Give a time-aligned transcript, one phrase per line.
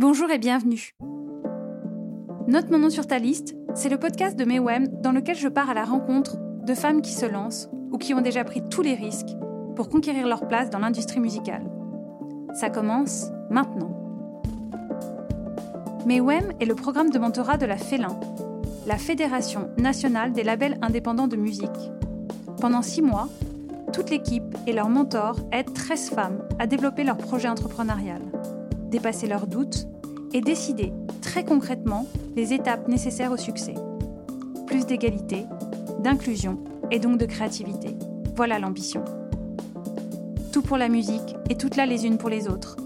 [0.00, 0.94] Bonjour et bienvenue.
[2.48, 5.68] Note mon nom sur ta liste, c'est le podcast de Mewem dans lequel je pars
[5.68, 8.94] à la rencontre de femmes qui se lancent ou qui ont déjà pris tous les
[8.94, 9.36] risques
[9.76, 11.70] pour conquérir leur place dans l'industrie musicale.
[12.54, 13.90] Ça commence maintenant.
[16.06, 18.18] Mewem est le programme de mentorat de la FELIN,
[18.86, 21.68] la Fédération nationale des labels indépendants de musique.
[22.58, 23.28] Pendant six mois,
[23.92, 28.22] toute l'équipe et leurs mentors aident 13 femmes à développer leur projet entrepreneurial,
[28.90, 29.86] dépasser leurs doutes
[30.32, 30.92] et décider
[31.22, 32.06] très concrètement
[32.36, 33.74] les étapes nécessaires au succès.
[34.66, 35.46] Plus d'égalité,
[36.00, 36.58] d'inclusion
[36.90, 37.96] et donc de créativité.
[38.36, 39.04] Voilà l'ambition.
[40.52, 42.76] Tout pour la musique et toutes là les unes pour les autres.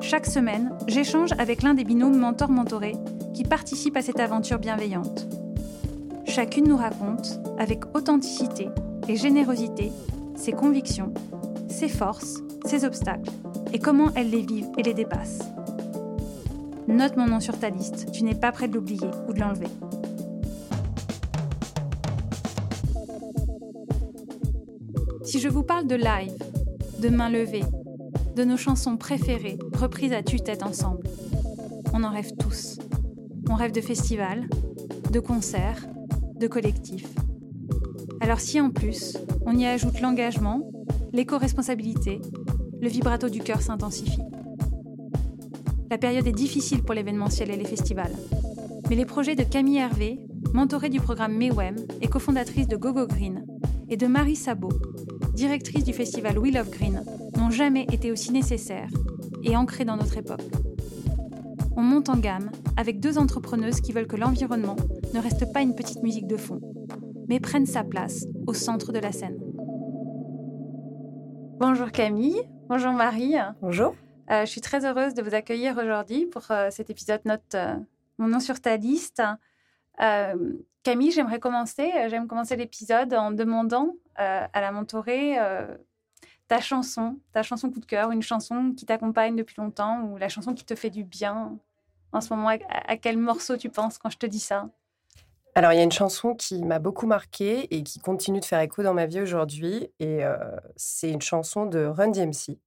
[0.00, 2.96] Chaque semaine, j'échange avec l'un des binômes mentors-mentorés
[3.34, 5.26] qui participent à cette aventure bienveillante.
[6.24, 8.68] Chacune nous raconte, avec authenticité
[9.08, 9.92] et générosité,
[10.36, 11.12] ses convictions,
[11.68, 13.30] ses forces, ses obstacles
[13.72, 15.40] et comment elles les vivent et les dépassent.
[16.88, 19.68] Note mon nom sur ta liste, tu n'es pas prêt de l'oublier ou de l'enlever.
[25.24, 26.36] Si je vous parle de live,
[26.98, 27.64] de main levée,
[28.34, 31.06] de nos chansons préférées reprises à tue-tête ensemble,
[31.92, 32.78] on en rêve tous.
[33.48, 34.48] On rêve de festivals,
[35.12, 35.86] de concerts,
[36.36, 37.08] de collectifs.
[38.20, 40.62] Alors si en plus, on y ajoute l'engagement,
[41.12, 42.20] l'éco-responsabilité,
[42.80, 44.22] le vibrato du cœur s'intensifie.
[45.90, 48.14] La période est difficile pour l'événementiel et les festivals.
[48.88, 50.20] Mais les projets de Camille Hervé,
[50.54, 53.44] mentorée du programme MEWEM et cofondatrice de GoGo Green,
[53.88, 54.72] et de Marie Sabot,
[55.34, 57.04] directrice du festival We Love Green,
[57.36, 58.90] n'ont jamais été aussi nécessaires
[59.42, 60.48] et ancrés dans notre époque.
[61.76, 64.76] On monte en gamme avec deux entrepreneuses qui veulent que l'environnement
[65.12, 66.60] ne reste pas une petite musique de fond,
[67.28, 69.38] mais prenne sa place au centre de la scène.
[71.58, 73.34] Bonjour Camille, bonjour Marie.
[73.60, 73.96] Bonjour.
[74.30, 77.74] Euh, je suis très heureuse de vous accueillir aujourd'hui pour euh, cet épisode Note euh,
[78.18, 79.20] mon nom sur ta liste.
[80.84, 85.36] Camille, j'aimerais commencer, j'aime commencer l'épisode en demandant à la mentorée
[86.48, 90.30] ta chanson, ta chanson coup de cœur, une chanson qui t'accompagne depuis longtemps ou la
[90.30, 91.58] chanson qui te fait du bien
[92.12, 92.48] en ce moment.
[92.48, 94.70] À, quel morceau tu penses quand je te dis ça?
[95.54, 98.60] Alors, il y a une chanson qui m'a beaucoup marquée et qui continue de faire
[98.60, 99.88] écho dans ma vie aujourd'hui.
[99.98, 100.20] Et
[100.76, 102.58] c'est une chanson de Run DMC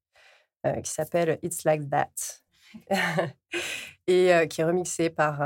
[0.84, 2.10] qui s'appelle It's Like That
[4.08, 5.42] et qui est remixée par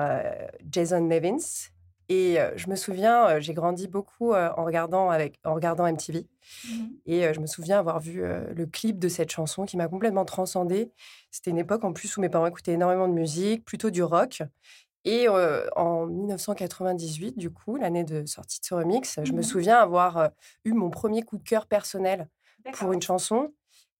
[0.69, 1.69] Jason Nevins.
[2.09, 6.25] Et je me souviens, j'ai grandi beaucoup en, regardant avec, en regardant MTV.
[6.65, 10.25] Mmh et je me souviens avoir vu le clip de cette chanson qui m'a complètement
[10.25, 10.91] transcendée.
[11.31, 14.41] C'était une époque en plus où mes parents écoutaient énormément de musique, plutôt du rock.
[15.05, 19.77] Et en 1998, du coup, l'année de sortie de ce remix, je me mmh souviens
[19.77, 20.31] avoir
[20.65, 22.27] eu mon premier coup de cœur personnel
[22.73, 23.53] pour une chanson.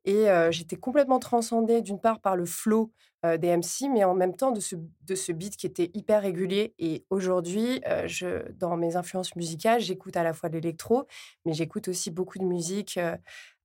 [0.06, 2.92] Et j'étais complètement transcendée, d'une part, par le flow
[3.24, 6.74] des MC, mais en même temps de ce, de ce beat qui était hyper régulier.
[6.80, 11.08] Et aujourd'hui, je, dans mes influences musicales, j'écoute à la fois de l'électro,
[11.46, 13.00] mais j'écoute aussi beaucoup de musique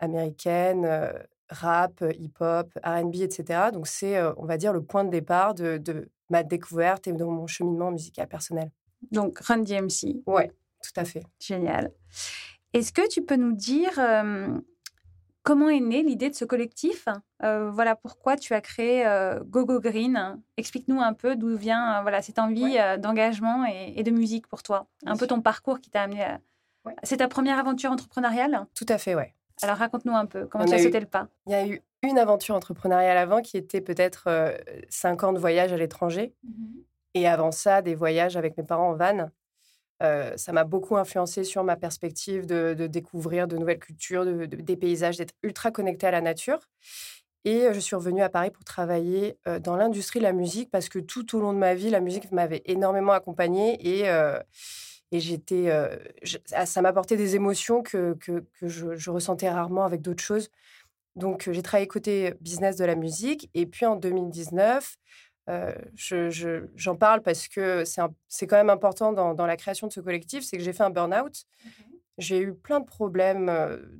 [0.00, 1.12] américaine,
[1.53, 3.71] rap, hip-hop, RB, etc.
[3.73, 7.25] Donc c'est, on va dire, le point de départ de, de, ma découverte et de
[7.25, 8.71] mon cheminement musical personnel.
[9.11, 10.23] Donc Run DMC.
[10.27, 10.51] Ouais,
[10.83, 11.25] tout à fait.
[11.41, 11.93] Génial.
[12.73, 13.99] Est-ce que tu peux nous dire
[15.43, 17.09] Comment est née l'idée de ce collectif?
[17.43, 20.41] Euh, Voilà pourquoi tu as créé euh, GoGo Green.
[20.57, 24.87] Explique-nous un peu d'où vient euh, voilà cette envie d'engagement et, de musique pour toi.
[25.05, 26.23] Un peu ton parcours qui t'a amené.
[26.23, 26.41] À...
[27.03, 28.67] C'est ta première aventure entrepreneuriale?
[28.75, 29.35] Tout à fait, ouais.
[29.61, 31.29] Alors raconte-nous un peu comment tu as sauté le pas?
[31.47, 34.29] Il y a eu une aventure entrepreneuriale avant qui était peut-être
[34.89, 36.33] cinq ans de voyage à l'étranger.
[36.43, 36.83] Mmh
[37.15, 39.31] et avant ça, des voyages avec mes parents en van.
[40.03, 44.77] Euh, ça m'a beaucoup influencé sur ma perspective de, découvrir de nouvelles cultures, de, des
[44.77, 46.59] paysages, d'être ultra connecté à la nature.
[47.45, 50.71] Et euh, je suis revenue à Paris pour travailler euh, dans l'industrie de la musique
[50.71, 54.09] parce que tout au long de ma vie, la musique m'avait énormément accompagnée et,
[55.12, 55.71] et j'étais,
[56.47, 60.50] ça m'apportait des émotions que, que, je, je, ressentais rarement avec d'autres choses.
[61.17, 63.50] Donc, j'ai travaillé côté business de la musique.
[63.53, 64.97] Et puis, en 2019,
[66.76, 70.56] j'en parle parce que c'est quand même important dans, la création de ce collectif, c'est
[70.56, 71.44] que j'ai fait un burn-out.
[72.19, 73.50] J'ai eu plein de problèmes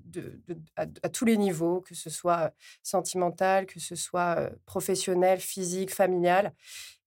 [0.05, 0.41] de,
[0.77, 6.53] à, tous les niveaux, que ce soit sentimental, que ce soit professionnel, physique, familial.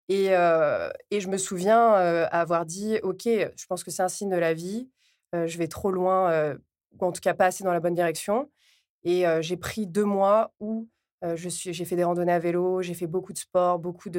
[0.10, 4.54] Et, je me souviens avoir dit, OK, je pense que c'est un signe de la
[4.54, 4.90] vie,
[5.34, 6.56] je vais trop loin,
[7.00, 8.50] ou en tout cas pas assez dans la bonne direction.
[9.04, 10.88] Et j'ai pris deux mois où
[11.36, 14.10] j'ai fait des randonnées à vélo, j'ai fait beaucoup de sport, beaucoup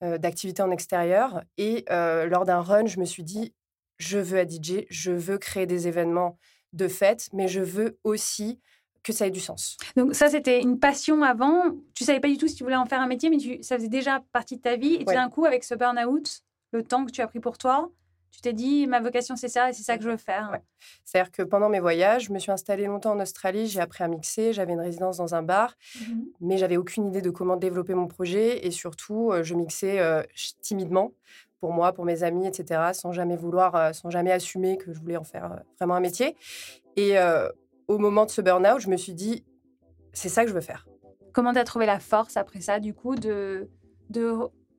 [0.00, 1.42] d'activités en extérieur.
[1.56, 3.54] Et lors d'un run, je me suis dit,
[3.98, 6.38] je veux être DJ, je veux créer des événements
[6.72, 8.60] de fête, mais je veux aussi
[9.02, 9.76] que ça ait du sens.
[9.96, 11.62] Donc ça, c'était une passion avant.
[11.94, 13.76] Tu savais pas du tout si tu voulais en faire un métier, mais tu, ça
[13.76, 14.94] faisait déjà partie de ta vie.
[14.94, 16.42] Et tout d'un coup, avec ce burn-out,
[16.72, 17.90] le temps que tu as pris pour toi,
[18.30, 20.58] tu t'es dit, ma vocation, c'est ça et c'est ça que je veux faire.
[21.04, 24.08] C'est-à-dire que pendant mes voyages, je me suis installée longtemps en Australie, j'ai appris à
[24.08, 27.94] mixer, j'avais une résidence dans un bar, mmh mais j'avais aucune idée de comment développer
[27.94, 30.22] mon projet et surtout, euh, je mixais euh,
[30.62, 31.12] timidement
[31.60, 35.00] pour moi, pour mes amis, etc., sans jamais vouloir, euh, sans jamais assumer que je
[35.00, 36.36] voulais en faire vraiment un métier.
[36.96, 37.16] Et
[37.88, 39.44] au moment de ce burn-out, je me suis dit,
[40.12, 40.86] c'est ça que je veux faire.
[41.32, 43.68] Comment tu as trouvé la force après ça, du coup, de,
[44.10, 44.34] de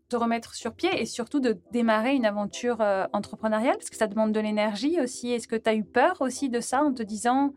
[0.09, 3.77] te remettre sur pied et surtout de démarrer une aventure euh, entrepreneuriale?
[3.77, 5.31] Parce que ça demande de l'énergie aussi.
[5.31, 7.53] Est-ce que tu as eu peur aussi de ça en te disant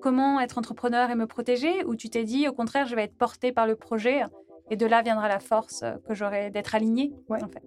[0.00, 1.84] comment être entrepreneur et me protéger?
[1.84, 4.22] Ou tu t'es dit, au contraire, je vais être porté par le projet
[4.70, 7.62] et de là viendra la force euh, que j'aurai d'être aligné en fait?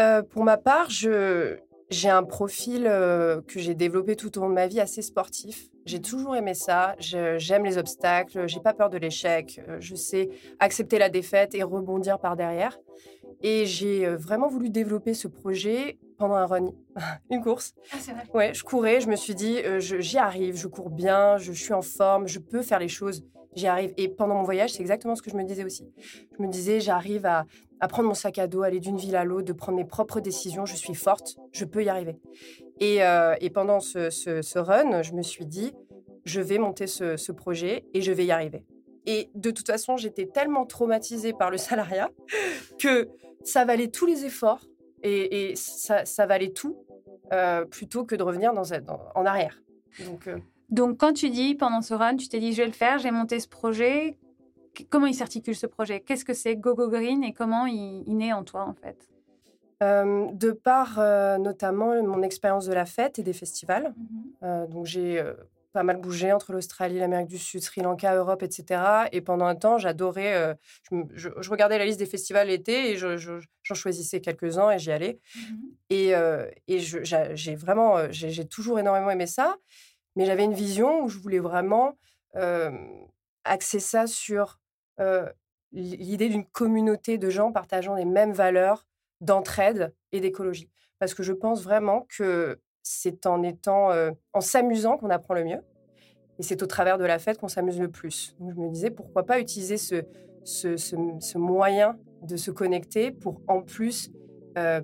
[0.00, 1.56] Euh, pour ma part, je,
[1.90, 5.68] j'ai un profil que j'ai développé tout au long de ma vie assez sportif.
[5.86, 6.96] J'ai toujours aimé ça.
[6.98, 8.46] j'aime les obstacles.
[8.48, 9.60] J'ai pas peur de l'échec.
[9.80, 10.28] Je sais
[10.58, 12.78] accepter la défaite et rebondir par derrière.
[13.42, 16.70] Et j'ai vraiment voulu développer ce projet pendant un run,
[17.30, 17.74] une course.
[17.92, 18.24] Ah, c'est vrai.
[18.34, 21.82] Ouais, je courais, je me suis dit, j'y arrive, je cours bien, je, suis en
[21.82, 23.24] forme, je peux faire les choses,
[23.54, 23.92] j'y arrive.
[23.96, 25.86] Et pendant mon voyage, c'est exactement ce que je me disais aussi.
[26.36, 27.44] Je me disais, j'arrive à,
[27.80, 30.20] à, prendre mon sac à dos, aller d'une ville à l'autre, de prendre mes propres
[30.20, 32.16] décisions, je suis forte, je peux y arriver.
[32.80, 32.98] Et,
[33.40, 35.72] et pendant ce, ce, run, je me suis dit,
[36.24, 38.64] je vais monter ce, ce projet et je vais y arriver.
[39.06, 42.10] Et de toute façon, j'étais tellement traumatisée par le salariat
[42.78, 43.08] que
[43.44, 44.66] ça valait tous les efforts
[45.02, 46.76] et, ça, valait tout
[47.32, 48.72] euh, plutôt que de revenir dans,
[49.14, 49.62] en arrière.
[50.04, 50.38] Donc, euh,
[50.70, 53.12] Donc, quand tu dis pendant ce run, tu t'es dit je vais le faire, j'ai
[53.12, 54.18] monté ce projet.
[54.90, 56.00] Comment il s'articule ce projet?
[56.00, 59.08] Qu'est-ce que c'est GoGo Green et comment il, naît en toi en fait?
[59.82, 60.98] Euh, de par
[61.38, 63.94] notamment mon expérience de la fête et des festivals.
[63.96, 65.22] Mmh donc j'ai
[65.76, 68.80] pas mal bougé entre l'Australie, l'Amérique du Sud, Sri Lanka, Europe, etc.
[69.12, 70.32] Et pendant un temps, j'adorais.
[70.32, 70.54] Euh,
[71.12, 75.20] je, regardais la liste des festivals l'été et j'en choisissais quelques-uns et j'y allais.
[75.34, 75.40] Mmh
[75.90, 79.56] et, euh, et j'ai vraiment, euh, j'ai toujours énormément aimé ça.
[80.16, 81.98] Mais j'avais une vision où je voulais vraiment
[83.44, 84.58] axer ça sur
[85.72, 88.86] l'idée d'une communauté de gens partageant les mêmes valeurs
[89.20, 90.70] d'entraide et d'écologie.
[90.98, 93.90] Parce que je pense vraiment que c'est en étant,
[94.32, 95.60] en s'amusant qu'on apprend le mieux.
[96.38, 98.36] Et c'est au travers de la fête qu'on s'amuse le plus.
[98.38, 100.04] Donc je me disais, pourquoi pas utiliser ce,
[100.44, 104.10] ce, moyen de se connecter pour en plus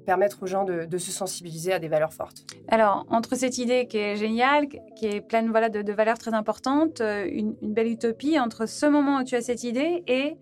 [0.04, 2.44] permettre aux gens de, se sensibiliser à des valeurs fortes.
[2.69, 7.00] Alors, entre cette idée qui est géniale, qui est pleine voilà, de, valeurs très importantes,
[7.00, 10.36] une, belle utopie, entre ce moment où tu as cette idée et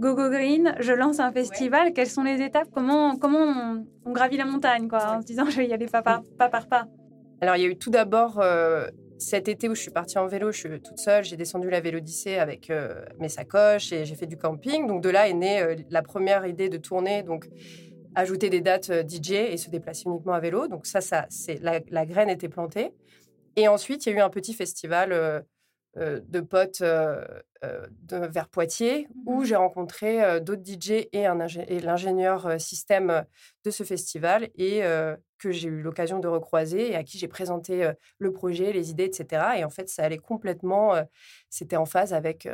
[0.00, 1.92] Go Go Green, je lance un festival.
[1.92, 2.68] Quelles sont les étapes?
[2.72, 6.02] Comment, comment on, gravit la montagne quoi, en se disant je vais y aller pas
[6.02, 6.48] par pas.
[6.48, 6.86] Par pas?
[7.40, 8.86] Alors, il y a eu tout d'abord euh,
[9.18, 11.80] cet été où je suis partie en vélo, je suis toute seule, j'ai descendu la
[11.80, 14.86] Vélodyssée avec euh, mes sacoches et j'ai fait du camping.
[14.86, 17.22] Donc, de là est née euh, la première idée de tournée.
[17.22, 17.48] Donc,
[18.14, 20.68] ajouter des dates DJ et se déplacer uniquement à vélo.
[20.68, 22.92] Donc, ça, ça c'est la, la graine était plantée.
[23.56, 25.44] Et ensuite, il y a eu un petit festival
[25.98, 27.22] euh, de potes euh,
[27.64, 31.26] euh, de, vers Poitiers, où mmh j'ai rencontré d'autres DJ et,
[31.68, 33.26] et l'ingénieur système
[33.64, 34.80] de ce festival, et
[35.38, 39.04] que j'ai eu l'occasion de recroiser, et à qui j'ai présenté le projet, les idées,
[39.04, 39.44] etc.
[39.58, 40.94] Et en fait, ça allait complètement,
[41.50, 42.48] c'était en phase avec,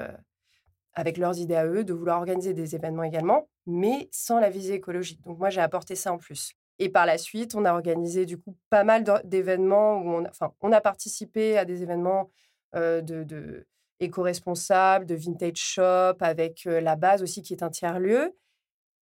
[0.94, 4.74] avec leurs idées à eux, de vouloir organiser des événements également, mais sans la visée
[4.74, 5.20] écologique.
[5.24, 6.54] Donc moi, j'ai apporté ça en plus.
[6.78, 10.54] Et par la suite, on a organisé du coup pas mal d'événements où on enfin,
[10.62, 12.30] on a participé à des événements
[12.74, 13.66] de, de
[14.00, 18.34] éco-responsable, de vintage shop, avec la base aussi qui est un tiers-lieu.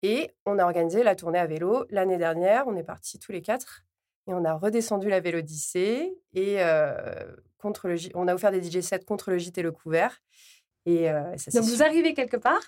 [0.03, 2.67] Et on a organisé la tournée à vélo l'année dernière.
[2.67, 3.85] On est partis tous les quatre
[4.27, 6.59] et on a redescendu la Vélodyssée et
[7.59, 10.23] contre le on a offert des DJ sets contre le gîte et le couvert.
[10.87, 12.63] Et ça, Donc vous arrivez quelque part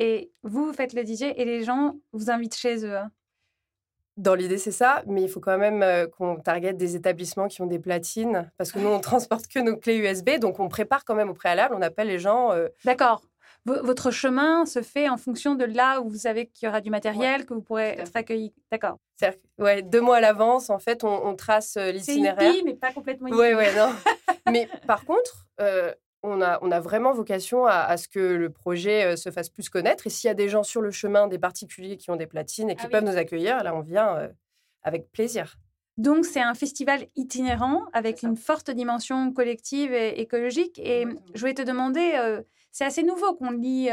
[0.00, 2.96] et vous, vous faites le DJ et les gens vous invitent chez eux.
[2.96, 3.10] Hein.
[4.16, 7.62] Dans l'idée, c'est ça, mais il faut quand même euh, qu'on target des établissements qui
[7.62, 11.04] ont des platines, parce que nous, on transporte que nos clés USB, donc on prépare
[11.04, 12.50] quand même au préalable, on appelle les gens.
[12.52, 13.22] Euh, D'accord.
[13.66, 16.90] votre chemin se fait en fonction de là où vous savez qu'il y aura du
[16.90, 18.54] matériel, que vous pourrez être accueilli.
[18.72, 18.98] D'accord.
[19.58, 22.52] Ouais, deux mois à l'avance, en fait, on, trace euh, l'itinéraire.
[22.56, 23.38] C'est mais pas complètement hippie.
[23.38, 23.90] Oui, oui, non.
[24.50, 25.46] mais par contre,
[26.22, 30.06] on a, vraiment vocation à, ce que le projet euh, se fasse plus connaître.
[30.06, 32.70] Et s'il y a des gens sur le chemin, des particuliers qui ont des platines
[32.70, 34.28] et qui ah peuvent nous accueillir, là, on vient euh,
[34.82, 35.56] avec plaisir.
[35.96, 40.78] Donc, c'est un festival itinérant avec une forte dimension collective et écologique.
[40.78, 43.90] Et je voulais te demander, euh, c'est assez nouveau qu'on lit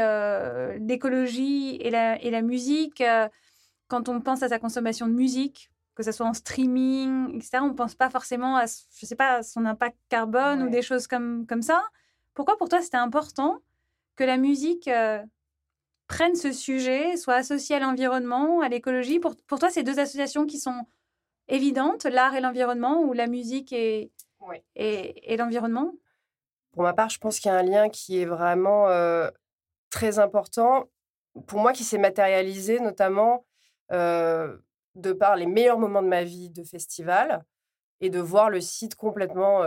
[0.86, 3.02] l'écologie et la, et la musique
[3.88, 7.58] quand on pense à sa consommation de musique, que ce soit en streaming, etc.
[7.62, 11.06] On ne pense pas forcément à, je sais pas, son impact carbone ou des choses
[11.06, 11.82] comme, comme ça.
[12.38, 13.58] Pourquoi pour toi c'était important
[14.14, 15.20] que la musique euh,
[16.06, 19.18] prenne ce sujet, soit associée à l'environnement, à l'écologie?
[19.18, 20.86] Pour, pour toi, c'est deux associations qui sont
[21.48, 24.12] évidentes, l'art et l'environnement, ou la musique et,
[24.76, 25.94] et, l'environnement?
[26.70, 29.28] Pour ma part, je pense qu'il y a un lien qui est vraiment euh,
[29.90, 30.88] très important.
[31.48, 33.46] Pour moi, qui s'est matérialisé notamment
[33.90, 34.56] euh,
[34.94, 37.44] de par les meilleurs moments de ma vie de festival
[38.00, 39.64] et de voir le site complètement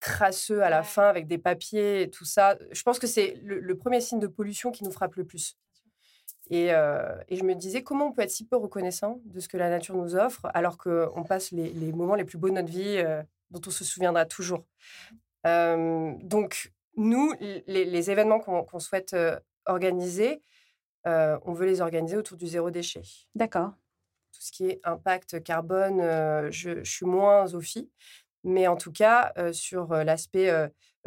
[0.00, 2.58] crasseux à la fin avec des papiers et tout ça.
[2.70, 5.56] Je pense que c'est le, premier signe de pollution qui nous frappe le plus.
[6.50, 9.56] Et, et, je me disais comment on peut être si peu reconnaissant de ce que
[9.56, 13.02] la nature nous offre alors qu'on passe les, moments les plus beaux de notre vie
[13.50, 14.64] dont on se souviendra toujours?
[15.44, 17.32] donc, nous,
[17.66, 19.16] les, événements qu'on souhaite
[19.64, 20.42] organiser,
[21.06, 23.02] on veut les organiser autour du zéro déchet.
[23.34, 23.72] D'accord.
[24.32, 26.00] Tout ce qui est impact carbone,
[26.50, 27.88] je, je, suis moins Sophie.
[28.44, 30.52] Mais en tout cas, sur l'aspect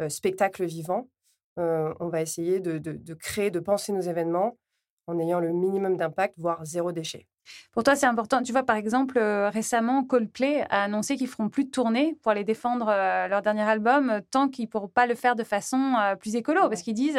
[0.08, 1.08] spectacle vivant,
[1.56, 4.58] on va essayer de, créer, de penser nos événements
[5.06, 7.26] en ayant le minimum d'impact, voire zéro déchet.
[7.72, 8.42] Pour toi, c'est important.
[8.42, 12.44] Tu vois, par exemple, récemment, Coldplay a annoncé qu'ils feront plus de tournées pour aller
[12.44, 16.68] défendre leur dernier album tant qu'ils ne pourront pas le faire de façon plus écolo,
[16.68, 17.18] parce qu'ils disent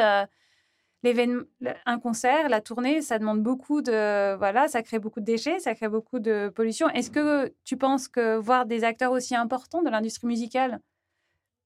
[1.04, 5.74] un concert, la tournée, ça demande beaucoup de, voilà, ça crée beaucoup de déchets, ça
[5.76, 6.90] crée beaucoup de pollution.
[6.90, 10.80] Est-ce que tu penses que voir des acteurs aussi importants de l'industrie musicale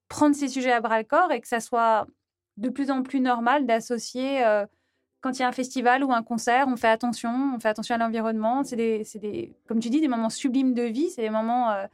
[0.09, 2.05] prendre ces sujets à bras le corps et que ça soit
[2.57, 4.65] de plus en plus normal d'associer euh,
[5.21, 7.95] quand il y a un festival ou un concert, on fait attention, on fait attention
[7.95, 8.63] à l'environnement.
[8.63, 11.09] C'est des, des, comme tu dis, des moments sublimes de vie.
[11.09, 11.85] C'est des moments euh,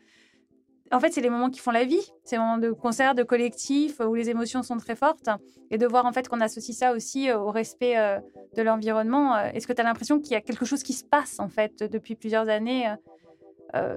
[0.91, 2.01] en fait, c'est les moments qui font la vie.
[2.31, 5.29] Les moments de concert, de collectif, où les émotions sont très fortes.
[5.71, 8.19] Et de voir en fait qu'on associe ça aussi euh, au respect euh,
[8.55, 9.35] de l'environnement.
[9.35, 11.47] Euh, est-ce que tu as l'impression qu'il y a quelque chose qui se passe en
[11.47, 12.93] fait depuis plusieurs années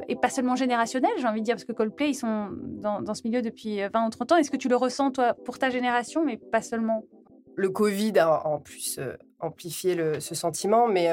[0.07, 3.23] et pas seulement générationnel, j'ai envie de dire, parce que Coldplay, ils sont dans, ce
[3.25, 4.37] milieu depuis 20 ou 30 ans.
[4.37, 7.05] Est-ce que tu le ressens, toi, pour ta génération, mais pas seulement?
[7.55, 9.01] Le Covid a en plus
[9.41, 11.09] amplifié ce sentiment, mais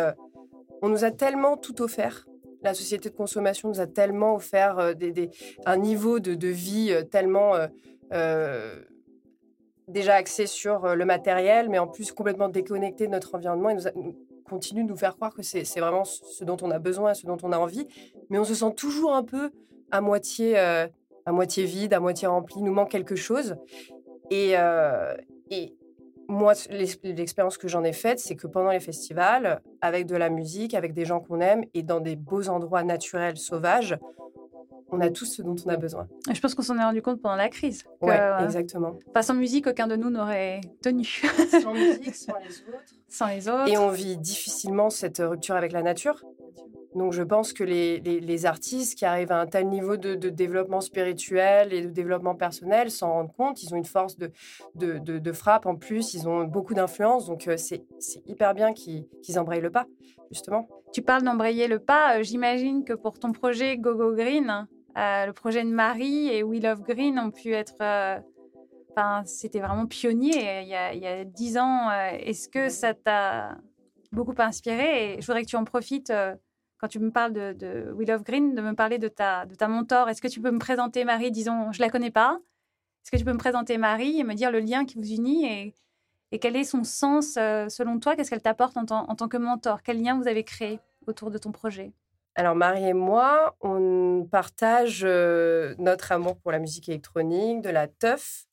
[0.81, 2.25] on nous a tellement tout offert
[2.61, 4.93] la société de consommation nous a tellement offert euh,
[5.65, 7.53] un niveau de, vie euh, tellement
[8.13, 8.75] euh,
[9.87, 13.69] déjà axé sur le matériel, mais en plus complètement déconnecté de notre environnement.
[13.69, 17.13] Il nous, continue de nous faire croire que c'est vraiment ce dont on a besoin,
[17.13, 17.87] ce dont on a envie,
[18.29, 19.51] mais on se sent toujours un peu
[19.91, 20.89] à moitié, à
[21.27, 22.63] moitié vide, à moitié rempli.
[22.63, 23.57] Nous manque quelque chose.
[24.31, 24.55] Et,
[25.51, 25.78] et
[26.29, 30.75] moi, l'expérience que j'en ai faite, c'est que pendant les festivals, avec de la musique,
[30.75, 33.97] avec des gens qu'on aime et dans des beaux endroits naturels, sauvages,
[34.91, 36.07] on a tout ce dont on a besoin.
[36.31, 37.83] Je pense qu'on s'en est rendu compte pendant la crise.
[38.01, 38.97] Oui, exactement.
[39.13, 41.05] Pas sans musique, aucun de nous n'aurait tenu.
[41.05, 42.83] sans musique, sans les autres.
[43.11, 43.67] Sans les autres.
[43.67, 46.23] Et on vit difficilement cette rupture avec la nature.
[46.99, 50.81] Donc je pense que les, les, artistes qui arrivent à un tel niveau de, développement
[50.81, 53.63] spirituel et de développement personnel s'en rendent compte.
[53.63, 54.33] Ils ont une force de,
[54.75, 57.27] de, de frappe en plus, ils ont beaucoup d'influence.
[57.27, 57.85] Donc euh, c'est
[58.25, 59.85] hyper bien qu'ils embrayent le pas,
[60.29, 60.67] justement.
[60.91, 62.17] Tu parles d'embrayer le pas.
[62.17, 66.61] Euh, j'imagine que pour ton projet GoGo Green, euh, le projet de Marie et We
[66.61, 67.81] Love Green ont pu être...
[68.91, 71.91] Enfin, c'était vraiment pionnier il y a dix ans.
[71.91, 73.55] Est-ce que ça t'a
[74.11, 75.13] beaucoup inspiré?
[75.13, 76.11] Et je voudrais que tu en profites
[76.79, 79.53] quand tu me parles de, de We Love Green, de me parler de ta, de
[79.53, 80.09] ta mentor.
[80.09, 82.39] Est-ce que tu peux me présenter Marie Disons, je la connais pas.
[83.03, 85.45] Est-ce que tu peux me présenter Marie et me dire le lien qui vous unit
[85.45, 85.73] et,
[86.31, 88.15] et quel est son sens euh, selon toi?
[88.15, 89.83] Qu'est-ce qu'elle t'apporte en, en, tant que mentor?
[89.83, 91.91] Quel lien vous avez créé autour de ton projet?
[92.35, 97.87] Alors Marie et moi, on partage euh, notre amour pour la musique électronique, de la
[97.87, 98.45] teuf,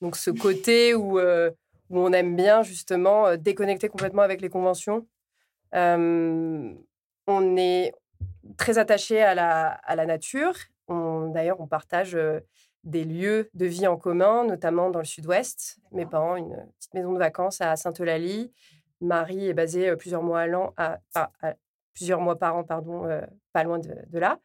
[0.00, 1.50] donc ce côté où, euh,
[1.90, 5.06] où on aime bien justement déconnecter complètement avec les conventions.
[7.26, 7.92] On est
[8.56, 10.54] très attaché à la, à la nature.
[10.88, 12.18] D'ailleurs, on partage
[12.84, 15.78] des lieux de vie en commun, notamment dans le sud-ouest.
[15.92, 18.52] Mes parents, une petite maison de vacances à Sainte-Eulalie.
[19.00, 20.44] Marie est basée plusieurs mois,
[20.76, 21.00] à,
[21.94, 23.08] plusieurs mois par an, pardon,
[23.52, 24.38] pas loin de, là.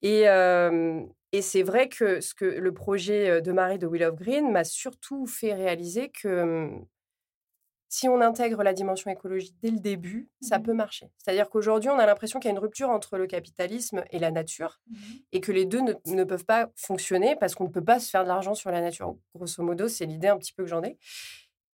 [0.00, 0.22] Et,
[1.32, 4.64] et c'est vrai que, ce que le projet de Marie de Will of Green m'a
[4.64, 6.70] surtout fait réaliser que
[7.88, 11.10] si on intègre la dimension écologique dès le début, ça mmh peut marcher.
[11.16, 14.30] C'est-à-dire qu'aujourd'hui, on a l'impression qu'il y a une rupture entre le capitalisme et la
[14.30, 14.96] nature mmh
[15.32, 18.24] et que les deux ne, peuvent pas fonctionner parce qu'on ne peut pas se faire
[18.24, 19.16] de l'argent sur la nature.
[19.34, 20.98] Grosso modo, c'est l'idée un petit peu que j'en ai.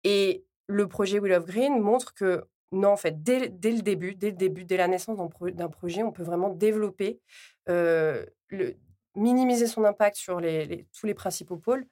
[0.04, 4.32] Et le projet Will of Green montre que non, en fait, dès, le début, dès
[4.32, 7.20] le début, dès la naissance d'un projet, on peut vraiment développer,
[7.68, 8.78] euh, le,
[9.16, 10.42] minimiser son impact sur
[10.98, 11.86] tous les principaux pôles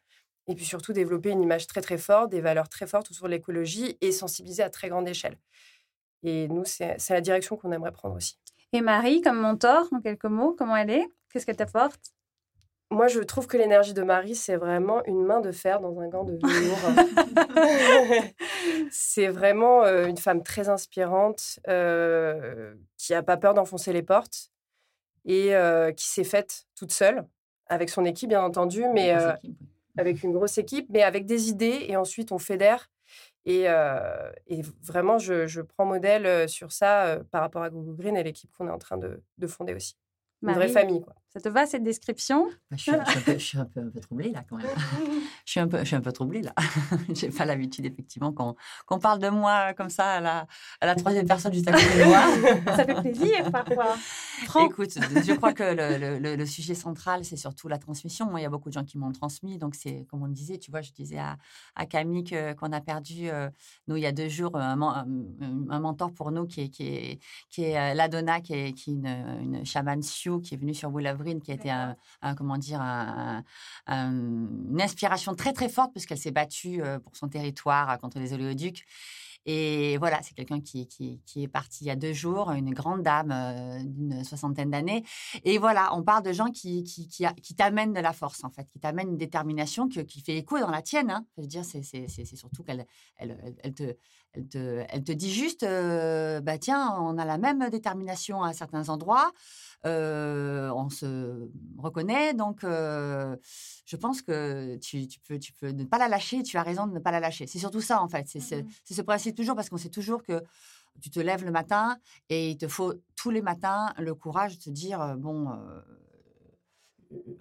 [0.50, 3.32] et puis surtout développer une image très très forte, des valeurs très fortes autour de
[3.32, 5.38] l'écologie et sensibiliser à très grande échelle.
[6.24, 8.38] Et nous, c'est la direction qu'on aimerait prendre aussi.
[8.74, 11.08] Et Marie, comme mentor, en quelques mots, comment elle est?
[11.32, 12.02] Qu'est-ce qu'elle t'apporte?
[12.92, 16.08] Moi, je trouve que l'énergie de Marie, c'est vraiment une main de fer dans un
[16.08, 18.24] gant de velours.
[18.92, 24.50] c'est vraiment euh, une femme très inspirante euh, qui n'a pas peur d'enfoncer les portes
[25.26, 27.28] et euh, qui s'est faite toute seule,
[27.68, 29.16] avec son équipe, bien entendu, mais
[29.98, 31.86] avec une grosse équipe, mais avec des idées.
[31.88, 32.90] Et ensuite, on fédère.
[33.46, 38.24] Et, et vraiment, je, je, prends modèle sur ça par rapport à Google Green et
[38.24, 39.96] l'équipe qu'on est en train de, de fonder aussi.
[40.42, 41.14] Une vraie famille, quoi.
[41.32, 42.48] Ça te va cette description?
[42.72, 44.66] Bah, je, suis, un peu, un peu, troublée là quand même.
[45.46, 46.54] je, suis un peu, je suis un peu troublée là.
[47.14, 50.48] J'ai pas l'habitude effectivement qu'on parle de moi comme ça à la,
[50.82, 52.76] à la troisième personne juste à côté de moi.
[52.76, 53.96] ça fait plaisir parfois.
[54.66, 58.30] Écoute, je crois que le, le, le sujet central c'est surtout la transmission.
[58.30, 60.58] Moi, il y a beaucoup de gens qui m'ont transmis, donc c'est comme on disait,
[60.58, 61.38] tu vois, je disais à,
[61.76, 62.24] à Camille
[62.58, 63.50] qu'on a perdu euh,
[63.88, 67.20] nous il y a deux jours un, un, mentor pour nous qui est qui est
[67.50, 70.74] qui est euh, Ladonna, qui est, qui est une, une chamane Sioux qui est venue
[70.74, 71.10] sur Will
[71.44, 71.96] qui a été un,
[72.36, 72.82] comment dire,
[73.88, 78.34] une inspiration très très forte parce qu'elle s'est battue euh, pour son territoire contre les
[78.34, 78.86] oléoducs.
[79.52, 83.02] Et voilà, c'est quelqu'un qui, qui, est parti il y a deux jours, une grande
[83.02, 85.04] dame euh, d'une soixantaine d'années.
[85.44, 88.68] Et voilà, on parle de gens qui, qui, qui t'amènent de la force, en fait,
[88.70, 91.10] qui t'amènent une détermination qui fait écho dans la tienne.
[91.10, 91.26] Hein.
[91.36, 91.84] Je veux dire, c'est
[92.36, 93.96] surtout qu'elle elle, elle, te,
[94.34, 98.54] elle, te, elle te dit juste, euh, bah tiens, on a la même détermination à
[98.54, 99.32] certains endroits.
[99.86, 102.34] Euh, on se reconnaît.
[102.34, 103.36] Donc, euh,
[103.86, 106.44] je pense que tu, peux, tu peux ne pas la lâcher.
[106.44, 107.48] Tu as raison de ne pas la lâcher.
[107.48, 108.28] C'est surtout ça, en fait.
[108.28, 110.44] C'est ce, mmh ce principe toujours parce qu'on sait toujours que
[111.02, 114.64] tu te lèves le matin et il te faut tous les matins le courage de
[114.64, 115.48] te dire bon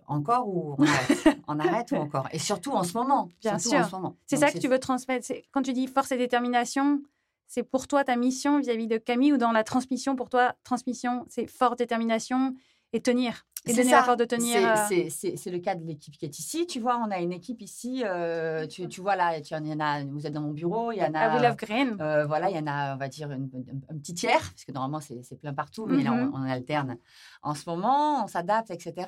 [0.06, 2.28] encore ou on arrête, on arrête ou encore?
[2.32, 3.88] Et surtout en ce moment bien sûr.
[4.26, 7.02] c'est ça que tu veux transmettre quand tu dis force et détermination
[7.46, 11.26] c'est pour toi ta mission vis-à-vis de Camille ou dans la transmission pour toi transmission
[11.28, 12.54] c'est forte détermination
[12.92, 13.46] et tenir?
[13.66, 14.60] Et donner la force de tenir.
[14.62, 16.66] Euh c'est le cas de l'équipe qui est ici.
[16.66, 18.02] Tu vois, on a une équipe ici.
[18.04, 20.92] Euh, tu, tu, vois là, tu, y en a, vous êtes dans mon bureau.
[20.92, 21.34] Il y en a.
[21.34, 21.96] We Love Green.
[22.00, 25.00] Euh, voilà, il y en a, on va dire, un petit tiers, parce que normalement
[25.00, 26.50] c'est plein partout, mais là on, mm-hmm.
[26.50, 26.96] alterne.
[27.42, 29.06] En ce moment, on s'adapte, etc.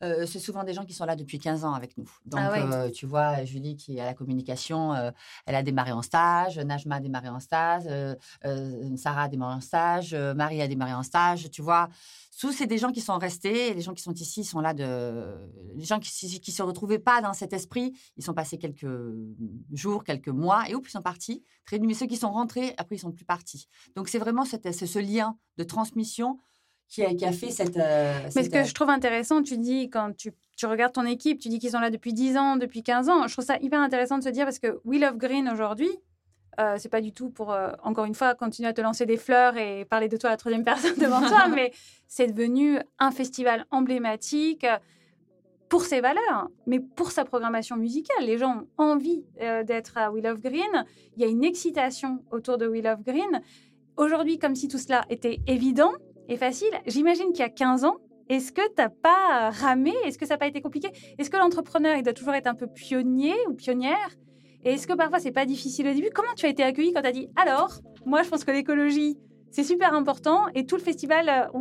[0.00, 2.10] c'est souvent des gens qui sont là depuis 15 ans avec nous.
[2.26, 4.94] Donc, ah tu vois, Julie qui est à la communication,
[5.46, 6.58] elle a démarré en stage.
[6.58, 7.84] Najma a démarré en stage.
[8.96, 10.14] Sarah a démarré en stage.
[10.14, 11.50] Marie a démarré en stage.
[11.50, 11.88] Tu vois.
[12.40, 15.34] Tous, c'est des gens qui sont restés, les gens qui sont ici sont là de.
[15.74, 18.86] Les gens qui ne se retrouvaient pas dans cet esprit, ils sont passés quelques
[19.72, 21.42] jours, quelques mois, et hop, ils sont partis.
[21.64, 23.68] Très Mais ceux qui sont rentrés, après, ils sont plus partis.
[23.96, 26.38] Donc, c'est vraiment cette, ce lien de transmission
[26.88, 27.76] qui a, qui a fait cette.
[27.76, 31.38] Euh, Mais ce que je trouve intéressant, tu dis, quand tu, tu regardes ton équipe,
[31.40, 33.26] tu dis qu'ils sont là depuis 10 ans, depuis 15 ans.
[33.26, 35.90] Je trouve ça hyper intéressant de se dire, parce que We Love Green aujourd'hui,
[36.60, 39.16] euh, c'est pas du tout pour, euh, encore une fois, continuer à te lancer des
[39.16, 41.72] fleurs et parler de toi à la troisième personne devant toi, mais
[42.06, 44.66] c'est devenu un festival emblématique
[45.72, 48.26] pour ses valeurs, mais pour sa programmation musicale.
[48.26, 50.84] Les gens ont envie euh, d'être à We Love Green.
[51.16, 53.40] Il y a une excitation autour de We Love Green.
[53.96, 55.92] Aujourd'hui, comme si tout cela était évident
[56.28, 57.96] et facile, j'imagine qu'il y a 15 ans,
[58.28, 59.92] est-ce que tu n'as pas ramé?
[60.04, 60.88] Est-ce que ça n'a pas été compliqué?
[61.18, 64.10] Est-ce que l'entrepreneur, il doit toujours être un peu pionnier ou pionnière?
[64.64, 66.10] Et est-ce que parfois c'est pas difficile au début?
[66.14, 67.72] Comment tu as été accueilli quand tu as dit alors,
[68.06, 69.18] moi je pense que l'écologie
[69.50, 71.58] c'est super important et tout le festival, euh,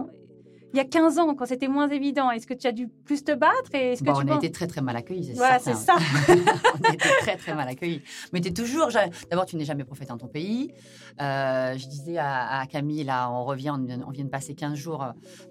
[0.73, 3.23] il y a 15 ans, quand c'était moins évident, est-ce que tu as dû plus
[3.23, 5.75] te battre et est-ce que On a été très très mal accueillis, c'est voilà, c'est
[5.75, 5.95] ça.
[6.29, 8.01] on a été très très mal accueillis.
[8.34, 8.89] Mais tu es toujours.
[9.29, 10.73] D'abord, tu n'es jamais prophète dans ton pays.
[11.21, 15.05] Euh, je disais à, Camille, là, on revient, on, vient de passer 15 jours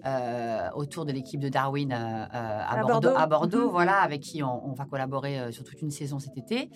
[0.05, 3.71] euh, autour de l'équipe de Darwin euh, à, Bordeaux, à Bordeaux mhm.
[3.71, 6.69] voilà, avec qui on, va collaborer sur toute une saison cet été.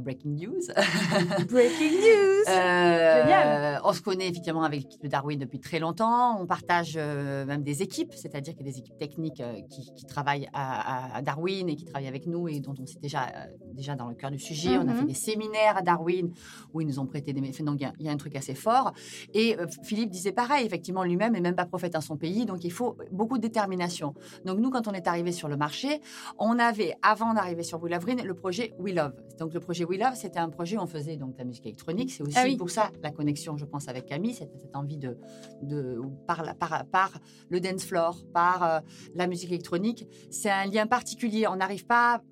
[0.00, 0.60] breaking news.
[1.48, 2.44] breaking news.
[2.46, 3.80] Génial.
[3.84, 6.40] On se connaît effectivement avec l'équipe de Darwin depuis très longtemps.
[6.40, 10.48] On partage même des équipes, c'est-à-dire qu'il y a des équipes techniques euh, qui, travaillent
[10.52, 14.08] à, Darwin et qui travaillent avec nous et dont on s'est déjà, euh, déjà dans
[14.08, 14.76] le cœur du sujet.
[14.76, 15.08] On a fait mhm.
[15.08, 16.32] des séminaires à Darwin
[16.74, 17.40] où ils nous ont prêté des...
[17.40, 18.92] Donc il y, a un truc assez fort.
[19.32, 22.64] Et euh, Philippe disait pareil, effectivement, lui-même n'est même pas prophète dans son pays, donc
[22.64, 24.14] il faut beaucoup de détermination.
[24.44, 26.00] Donc nous, quand on est arrivé sur le marché,
[26.38, 29.14] on avait, avant d'arriver sur Green, le projet We Love.
[29.38, 32.10] Donc le projet We Love, c'était un projet où on faisait donc la musique électronique.
[32.10, 35.18] C'est aussi ah pour ça la connexion, je pense, avec Camille, cette, cette envie de,
[35.62, 37.12] de par, par, par
[37.48, 38.80] le dance floor, par euh,
[39.14, 40.06] la musique électronique.
[40.30, 41.46] C'est un lien particulier.
[41.46, 42.22] On n'arrive pas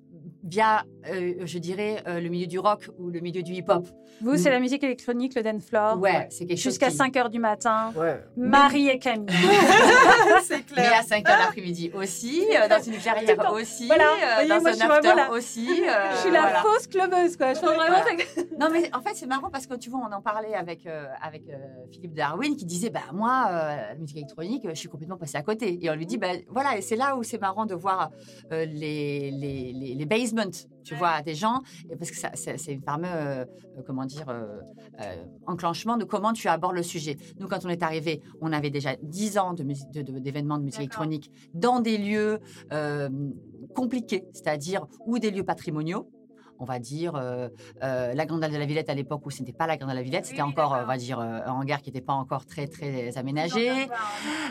[0.43, 3.87] via, euh, je dirais, euh, le milieu du rock ou le milieu du hip-hop.
[4.21, 5.99] Vous, c'est la musique électronique, le dance floor.
[5.99, 6.73] Ouais, c'est quelque chose.
[6.73, 7.91] Jusqu'à qui- 5 h du matin.
[7.95, 8.21] Ouais.
[8.37, 9.25] Marie et Camille.
[10.43, 14.49] c'est Mais à 5 heures l'après-midi aussi, euh, dans une clairière aussi, Voilà, euh, voyez,
[14.49, 15.83] dans moi, un je suis after aussi.
[15.87, 16.61] euh, Je suis la voilà.
[16.61, 17.53] fausse clubeuse, quoi.
[17.53, 17.97] Je vraiment.
[18.59, 21.05] Non, mais en fait, c'est marrant parce que tu vois, on en parlait avec, euh,
[21.21, 21.55] avec euh,
[21.91, 25.41] Philippe Darwin qui disait bah, Moi, euh, la musique électronique, je suis complètement passé à
[25.41, 25.79] côté.
[25.83, 28.11] Et on lui dit bah, Voilà, et c'est là où c'est marrant de voir
[28.51, 30.05] euh, les, les, les, les
[30.83, 33.45] tu vois, des gens, et parce que c'est une fameux, euh,
[33.77, 34.59] euh, comment dire, euh,
[35.01, 37.17] euh, enclenchement de comment tu abordes le sujet.
[37.39, 40.57] Nous, quand on est arrivé, on avait déjà 10 ans de musique- de- de- d'événements
[40.57, 42.39] de, musique électronique dans des lieux
[43.75, 46.09] compliqués, c'est-à-dire ou des lieux patrimoniaux.
[46.61, 47.49] On va dire euh,
[47.81, 50.01] euh, la de la Villette à l'époque où ce n'était pas la Grande Halle de
[50.01, 52.13] la Villette, c'était Oui, encore, euh, on va dire, euh, un hangar qui n'était pas
[52.13, 53.87] encore très très aménagé.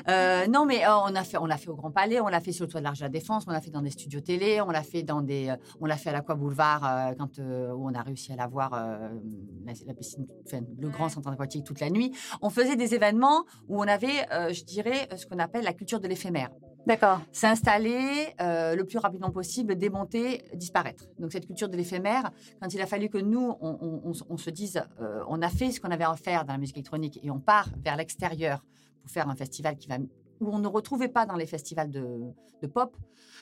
[0.09, 2.41] Euh, non, mais euh, on a fait, on l'a fait au Grand Palais, on l'a
[2.41, 4.21] fait sur le toit de l'Arche de la Défense, on l'a fait dans des studios
[4.21, 7.95] télé, on l'a fait dans des, on l'a fait à l'Aqua Boulevard quand où on
[7.95, 12.13] a réussi à l'avoir la, la piscine, enfin, le grand centre aquatique toute la nuit.
[12.43, 16.09] On faisait des événements où on avait, je dirais, ce qu'on appelle la culture de
[16.09, 16.51] l'éphémère
[16.87, 17.21] D'accord.
[17.31, 21.05] s'installer euh, le plus rapidement possible, démonter, disparaître.
[21.19, 25.23] Donc cette culture de l'éphémère, quand il a fallu que nous, on, se- dise, euh,
[25.29, 27.69] on a fait ce qu'on avait à faire dans la musique électronique et on part
[27.85, 28.65] vers l'extérieur
[29.03, 29.97] pour faire un festival qui va
[30.41, 32.97] où on ne retrouvait pas dans les festivals de pop,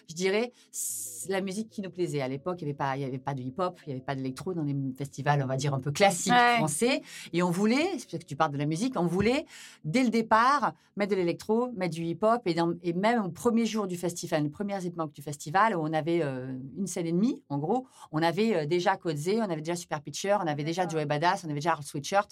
[0.09, 0.53] je dirais,
[1.29, 2.21] la musique qui nous plaisait.
[2.23, 4.05] À l'époque, il n'y avait, pas- il y avait pas de hip-hop, il n'y avait
[4.05, 6.57] pas d'électro dans les festivals, on va dire, un peu classiques Ouais.
[6.57, 7.03] français.
[7.33, 9.45] Et on voulait, c'est parce que tu parles de la musique, on voulait,
[9.85, 12.43] dès le départ, mettre de l'électro, mettre du hip-hop.
[12.47, 16.23] Et, même au premier jour du festival, les premières époques du festival, où on avait
[16.23, 19.77] euh, une scène et demie, en gros, on avait euh, déjà Kodze, on avait déjà
[19.77, 22.29] Super Pitcher, on avait déjà Joey Badass, on avait déjà Earl Sweatshirt.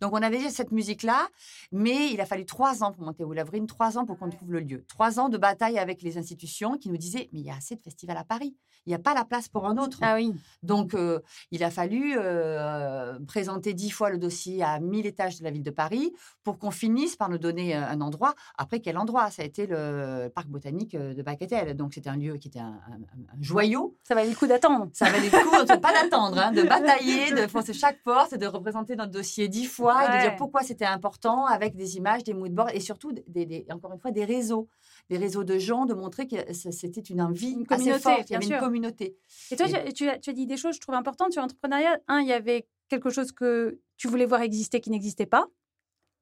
[0.00, 1.28] Donc on avait déjà cette musique-là,
[1.72, 4.52] mais il a fallu trois ans pour monter au Lavrine, trois ans pour qu'on trouve
[4.52, 4.84] le lieu.
[4.88, 7.74] Trois ans de bataille avec les institutions qui nous disaient, mais il y a assez
[7.76, 8.54] de festivals à Paris,
[8.86, 9.98] il n'y a pas la place pour un autre.
[10.02, 10.34] Ah oui.
[10.62, 15.44] Donc, euh, il a fallu euh, présenter dix fois le dossier à 1000 étages de
[15.44, 16.12] la ville de Paris
[16.44, 18.34] pour qu'on finisse par nous donner euh, un endroit.
[18.56, 19.30] Après, quel endroit?
[19.30, 21.76] Ça a été le parc botanique de Baquetel.
[21.76, 23.96] Donc, c'était un lieu qui était un, un- un joyau.
[24.04, 24.88] Ça valait le coup d'attendre.
[24.92, 28.46] Ça valait le coup, de pas d'attendre, hein, de batailler, de foncer chaque porte, de
[28.46, 32.34] représenter notre dossier dix fois et de dire pourquoi c'était important avec des images, des
[32.34, 34.68] moodboards et surtout, des, des- encore une fois, des réseaux.
[35.10, 38.30] Des réseaux de gens, de montrer que c'était une envie Une assez communauté, forte.
[38.30, 38.54] Il y avait sûr.
[38.56, 39.16] une communauté.
[39.50, 41.98] Et toi, Et- tu, as- tu dit des choses, je trouve importantes sur l'entrepreneuriat.
[42.08, 45.46] Un, il y avait quelque chose que tu voulais voir exister qui n'existait pas.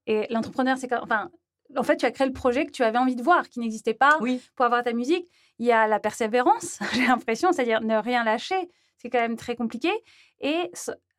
[0.07, 1.31] Et l'entrepreneur, c'est quand, enfin,
[1.77, 3.95] en fait, tu as créé le projet que tu avais envie de voir, qui n'existait
[3.95, 4.41] pas Oui.
[4.55, 5.29] pour avoir ta musique.
[5.59, 8.69] Il y a la persévérance, j'ai l'impression, c'est-à-dire ne rien lâcher.
[8.99, 9.91] C'est quand même très compliqué.
[10.41, 10.71] Et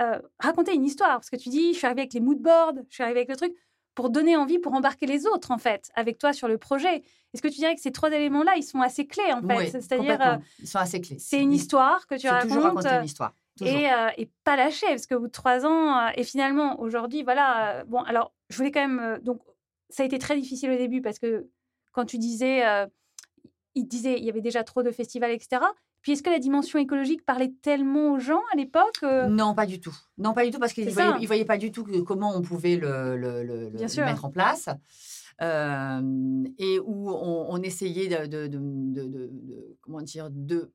[0.01, 2.93] euh, raconter une histoire, parce que tu dis, je suis arrivée avec les moodboards, je
[2.93, 3.53] suis arrivée avec le truc,
[3.97, 6.97] pour donner envie, pour embarquer les autres, en fait, avec toi sur le projet.
[7.33, 9.57] Est-ce que tu dirais que ces trois éléments-là, ils sont assez clés, en fait?
[9.57, 11.17] Oui, C'est-à-dire, euh, Ils sont assez clés.
[11.17, 12.47] c'est une histoire que tu racontes.
[12.47, 13.33] toujours raconter une histoire.
[13.65, 17.23] Et, euh, et pas lâcher, parce qu'au bout de trois ans, euh, et finalement, aujourd'hui,
[17.23, 17.79] voilà.
[17.79, 19.17] euh, bon, alors, je voulais quand même.
[19.23, 19.41] donc,
[19.89, 21.47] ça a été très difficile au début, parce que
[21.91, 22.61] quand tu disais.
[23.73, 25.61] il disait il y avait déjà trop de festivals, etc.
[26.07, 29.65] Puis, est-ce que la dimension écologique parlait tellement aux gens à l'époque euh, Non, pas
[29.65, 29.93] du tout.
[30.17, 33.17] Non, pas du tout, parce qu'ils ne voyaient, pas du tout comment on pouvait le,
[34.05, 34.69] mettre en place.
[35.41, 40.71] Euh, et où on, on essayait de, de- de- de- de- de- comment dire, de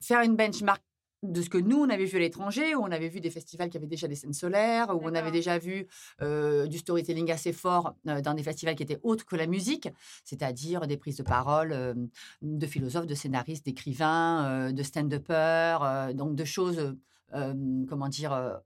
[0.00, 0.82] faire une benchmark
[1.22, 3.70] de ce que nous, on avait vu à l'étranger, où on avait vu des festivals
[3.70, 5.86] qui avaient déjà des scènes solaires, où on avait déjà vu
[6.20, 9.88] euh, du storytelling assez fort euh, dans des festivals qui étaient autres que la musique,
[10.24, 11.94] c'est-à-dire des prises de parole euh,
[12.42, 16.94] de philosophes, de scénaristes, d'écrivains, de stand-uppers, donc de choses,
[17.30, 18.60] comment dire,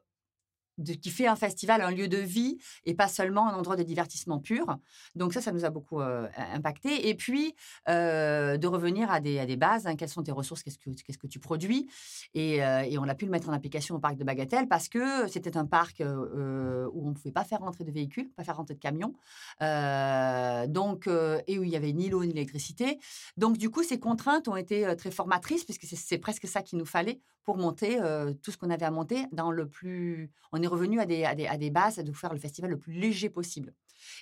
[0.85, 4.39] qui fait un festival un lieu de vie et pas seulement un endroit de divertissement
[4.39, 4.79] pur.
[5.15, 7.09] Donc ça, ça nous a beaucoup euh, impacté.
[7.09, 7.55] Et puis,
[7.89, 9.87] euh, de revenir à des, à des bases.
[9.87, 11.89] hein, quelles sont tes ressources Qu'est-ce que, qu'est-ce que tu produis?
[12.35, 14.89] Et, euh, et on a pu le mettre en application au parc de Bagatelle parce
[14.89, 18.57] que c'était un parc où on ne pouvait pas faire rentrer de véhicules, pas faire
[18.57, 19.15] rentrer de camions.
[19.61, 21.09] Donc,
[21.47, 22.99] et où il n'y avait ni l'eau ni l'électricité.
[23.37, 26.87] Donc, du coup, ces contraintes ont été très formatrices puisque c'est, presque ça qu'il nous
[26.87, 27.99] fallait pour monter
[28.43, 30.31] tout ce qu'on avait à monter dans le plus...
[30.67, 33.31] revenu à des, à, des, à des bases de faire le festival le plus léger
[33.31, 33.73] possible.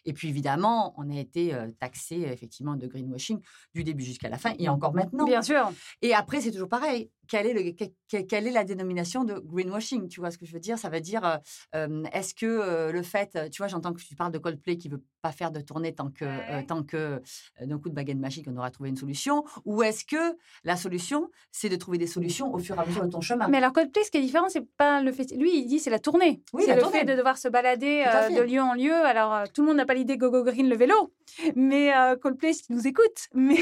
[0.05, 3.41] Et puis évidemment, on a été euh, taxé effectivement de greenwashing
[3.75, 5.25] du début jusqu'à la fin et encore maintenant.
[5.25, 5.73] Bien sûr.
[6.03, 7.11] Et après, c'est toujours pareil.
[7.29, 10.53] Quelle est, le, que- quelle est la dénomination de greenwashing Tu vois ce que je
[10.53, 10.79] veux dire?
[10.79, 11.41] Ça veut dire,
[11.75, 14.89] euh, est-ce que euh, le fait, tu vois, j'entends que tu parles de Coldplay qui
[14.89, 17.21] veut pas faire de tournée tant que, euh, tant que
[17.61, 19.45] d'un coup de baguette magique, on aura trouvé une solution?
[19.65, 23.05] Ou est-ce que la solution, c'est de trouver des solutions au fur et à mesure
[23.05, 23.49] de ton chemin?
[23.49, 25.43] Mais alors Coldplay, ce qui est différent, c'est pas le festival.
[25.43, 26.43] Lui, il dit c'est la tournée.
[26.53, 26.99] Oui, c'est le tournée.
[27.01, 28.35] fait de devoir se balader fait.
[28.35, 28.93] de lieu en lieu.
[28.93, 31.13] Alors tout le monde n'a pas l'idée Go Go Green le vélo,
[31.55, 33.57] mais Coldplay, s'il nous écoute, mais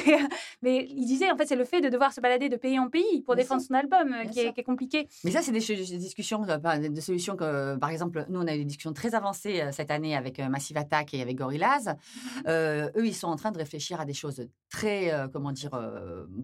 [0.62, 2.88] mais il disait en fait c'est le fait de devoir se balader de pays en
[2.88, 5.08] pays pour défendre fin de son album, qui est, qui est, compliqué.
[5.24, 5.58] Mais ça, c'est des,
[5.98, 9.90] discussions, des solutions que, par exemple, nous, on a eu des discussions très avancées cette
[9.90, 11.88] année avec Massive Attack et avec Gorillaz.
[11.88, 12.52] Mmh
[12.96, 15.70] eux, ils sont en train de réfléchir à des choses très, comment dire,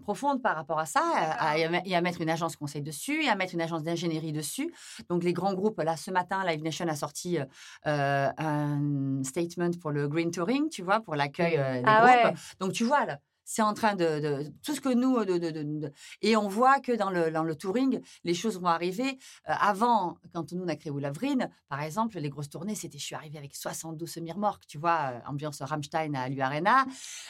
[0.01, 3.35] profondes par rapport à ça, à, et à mettre une agence conseil dessus, et à
[3.35, 4.71] mettre une agence d'ingénierie dessus.
[5.09, 7.37] Donc, les grands groupes, là, ce matin, Live Nation a sorti
[7.85, 12.37] un statement pour le Green Touring, tu vois, pour l'accueil des ah groupes.
[12.59, 16.47] Donc, tu vois, là, c'est en train de, tout ce que nous de, et on
[16.47, 19.17] voit que dans le, dans le touring les choses vont arriver.
[19.49, 23.05] Euh, avant quand nous on a créé Oulavrine par exemple les grosses tournées c'était je
[23.05, 26.85] suis arrivée avec 72 semi-remorques tu vois euh, ambiance Rammstein à l'U-Arena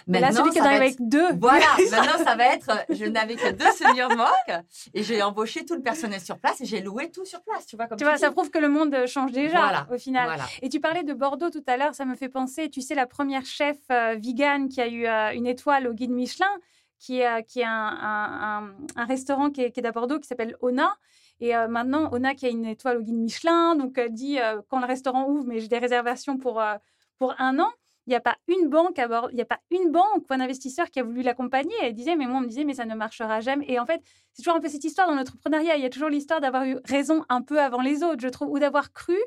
[0.08, 1.38] mais là celui qui arrive avec deux.
[1.39, 5.82] voilà maintenant ça va être je n'avais que deux semi-remorques et j'ai embauché tout le
[5.82, 8.32] personnel sur place et j'ai loué tout sur place tu vois comme tu vois ça
[8.32, 10.41] prouve que le monde change déjà au final.
[10.62, 13.08] et tu parlais de Bordeaux tout à l'heure ça me fait penser tu sais la
[13.08, 16.52] première chef euh, vegan qui a eu une étoile au Michelin,
[17.00, 20.98] qui est, qui est un, un, restaurant qui est, qui à Bordeaux qui s'appelle Ona.
[21.39, 24.62] Et euh, maintenant, Ona qui a une étoile au guide Michelin, donc elle dit euh,
[24.67, 26.76] quand le restaurant ouvre, mais j'ai des réservations pour, euh,
[27.17, 27.72] pour un an.
[28.06, 30.34] Il n'y a pas une banque à Bordeaux, il n'y a pas une banque ou
[30.34, 31.74] un investisseur qui a voulu l'accompagner.
[31.82, 33.65] Elle disait, mais moi, on me disait, mais ça ne marchera jamais.
[33.69, 34.02] Et en fait,
[34.34, 35.76] c'est toujours un peu cette histoire dans l'entrepreneuriat.
[35.76, 38.50] Il y a toujours l'histoire d'avoir eu raison un peu avant les autres, je trouve,
[38.50, 39.17] ou d'avoir cru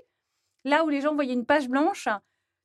[0.65, 2.09] là où les gens voyaient une page blanche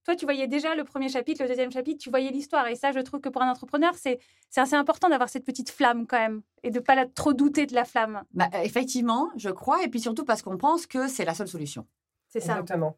[0.07, 2.65] toi, tu voyais déjà le premier chapitre, le deuxième chapitre, tu voyais l'histoire.
[2.67, 4.19] Et ça, je trouve que pour un entrepreneur, c'est
[4.55, 7.75] assez important d'avoir cette petite flamme quand même et de ne pas trop douter de
[7.75, 8.23] la flamme.
[8.33, 9.83] Bah, effectivement, je crois.
[9.83, 11.85] Et puis surtout parce qu'on pense que c'est la seule solution.
[12.29, 12.53] C'est ça.
[12.53, 12.95] Exactement.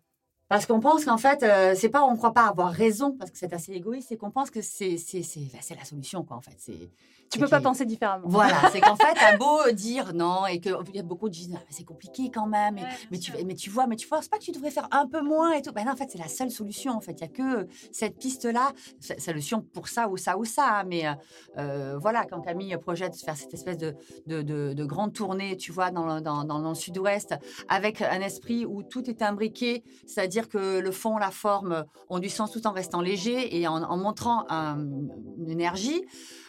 [0.50, 3.32] Parce qu'on pense qu'en fait, euh, c'est pas on ne croit pas avoir raison parce
[3.32, 6.42] que c'est assez égoïste, c'est qu'on pense que c'est c'est bah, la solution quoi en
[6.42, 6.56] fait.
[6.58, 6.92] C'est
[7.30, 8.28] tu peux pas penser différemment.
[8.28, 11.56] Voilà, c'est qu'en fait, t'as beau dire non et que y a beaucoup qui disent
[11.56, 12.80] ah, c'est compliqué quand même,
[13.12, 15.22] mais, tu mais tu vois, mais tu penses pas que tu devrais faire un peu
[15.22, 15.72] moins et tout.
[15.72, 17.14] Ben non, en fait, c'est la seule solution en fait.
[17.14, 18.72] Il y a que cette piste là,
[19.18, 20.80] solution pour ça ou ça ou ça.
[20.80, 21.14] Hein, mais euh,
[21.58, 23.96] euh, voilà, quand Camille projette de faire cette espèce de
[24.28, 27.36] de, de, grande tournée, tu vois, dans, dans, dans le sud-ouest,
[27.68, 32.30] avec un esprit où tout est imbriqué, c'est-à-dire que le fond, la forme ont du
[32.30, 36.02] sens tout en restant léger et en, montrant une énergie,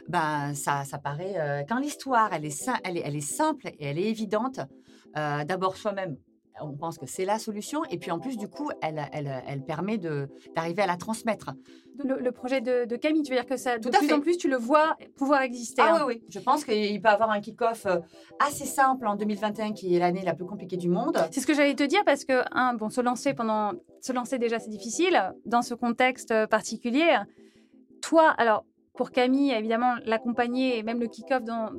[0.09, 1.35] ben, ça, ça paraît.
[1.37, 4.61] Euh, quand l'histoire, elle est, elle, est, elle est simple et elle est évidente,
[5.17, 6.17] euh, d'abord soi-même,
[6.63, 7.85] on pense que c'est la solution.
[7.91, 11.53] Et puis en plus, du coup, elle, elle, elle permet d'arriver à la transmettre.
[12.03, 14.57] Le, projet de, Camille, tu veux dire que ça, de plus en plus, tu le
[14.57, 15.83] vois pouvoir exister.
[15.85, 16.05] Ah hein.
[16.07, 16.25] oui, oui.
[16.31, 17.99] Je pense qu'il peut avoir un kick-off euh,
[18.39, 21.19] assez simple en 2021, qui est l'année la plus compliquée du monde.
[21.31, 22.43] C'est ce que j'allais te dire parce que,
[22.77, 27.19] bon, se lancer pendant, se lancer déjà, c'est difficile dans ce contexte particulier.
[28.01, 31.71] Toi, alors, pour Camille, évidemment, l'accompagner et même le kick-off, dans,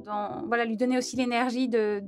[0.47, 2.01] voilà, lui donner aussi l'énergie de,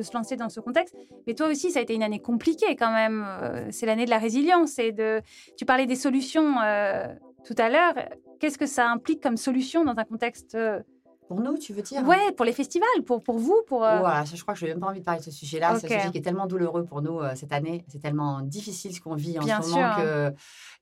[0.00, 0.96] se lancer dans ce contexte.
[1.26, 3.24] Mais toi aussi, ça a été une année compliquée quand même.
[3.26, 4.78] Euh, c'est l'année de la résilience.
[4.78, 5.22] Et de,
[5.56, 7.06] tu parlais des solutions euh,
[7.44, 7.94] tout à l'heure.
[8.40, 10.80] Qu'est-ce que ça implique comme solution dans un contexte euh,
[11.28, 13.80] pour nous, tu veux dire Ouais, pour les festivals, pour, pour vous, pour.
[13.80, 15.78] Voilà, je crois que je n'ai même pas envie de parler de ce sujet-là.
[15.78, 17.84] C'est un sujet qui est tellement douloureux pour nous cette année.
[17.88, 20.34] C'est tellement difficile ce qu'on vit en ce moment que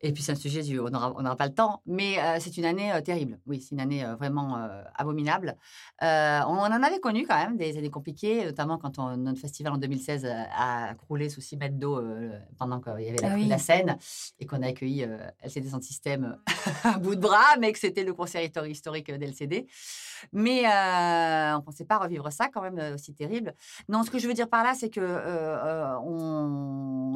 [0.05, 3.39] et puis c'est un sujet, on n'aura pas le temps, mais c'est une année terrible.
[3.47, 5.57] Oui, c'est une année vraiment abominable.
[6.01, 10.27] on en avait connu quand même des années compliquées, notamment quand notre festival en 2016
[10.27, 12.03] a croulé sous 6 mètres d'eau
[12.59, 13.97] pendant qu'il y avait la, ah la Seine
[14.39, 15.07] et qu'on a accueilli
[15.43, 16.39] LCD Sans Système
[16.85, 19.67] à bout de bras, mais que c'était le concert historique d'LCD.
[20.35, 23.55] Mais on ne pensait pas revivre ça quand même aussi terrible.
[23.89, 25.01] Non, ce que je veux dire par là, c'est que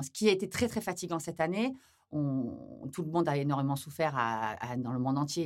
[0.02, 1.74] ce qui a été très très fatigant cette année,
[2.10, 4.14] tout le monde a énormément souffert
[4.78, 5.44] dans le monde entier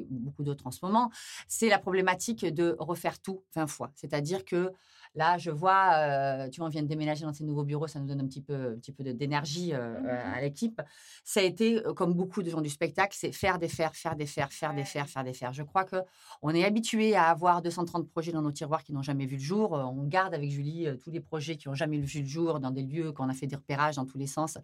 [0.00, 1.10] et, beaucoup d'autres en ce moment,
[1.48, 3.90] c'est la problématique de refaire tout 20 fois.
[3.96, 4.70] C'est-à-dire que
[5.14, 8.00] là, je vois, euh, tu vois, on vient de déménager dans ces nouveaux bureaux, ça
[8.00, 10.80] nous donne un petit peu, un petit peu d'énergie euh, mmh à l'équipe.
[11.24, 14.16] Ça a été, euh, comme beaucoup de gens du spectacle, c'est faire des fers, faire
[14.16, 15.52] des fers, faire des fers, faire des fers.
[15.52, 15.96] Je crois que
[16.42, 19.42] on est habitué à avoir 230 projets dans nos tiroirs qui n'ont jamais vu le
[19.42, 19.72] jour.
[19.72, 22.82] On garde avec Julie tous les projets qui n'ont jamais vu le jour dans des
[22.82, 24.58] lieux qu'on a fait des repérages dans tous les sens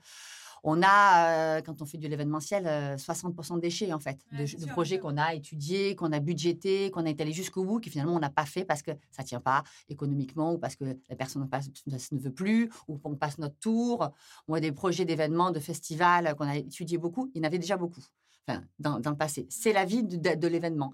[0.63, 2.65] on a, quand on fait de l'événementiel,
[2.97, 7.11] 60% de déchets, en fait, de, projets qu'on a étudiés, qu'on a budgétés, qu'on a
[7.11, 9.63] étalés jusqu'au bout, qui finalement on n'a pas fait parce que ça ne tient pas
[9.89, 14.11] économiquement ou parce que la personne ne veut plus ou qu'on passe notre tour.
[14.49, 17.31] On a des projets d'événements, de festivals qu'on a étudiés beaucoup.
[17.35, 18.03] Il y en avait déjà beaucoup
[18.47, 19.47] enfin, dans, le passé.
[19.51, 20.93] C'est la vie de, l'événement.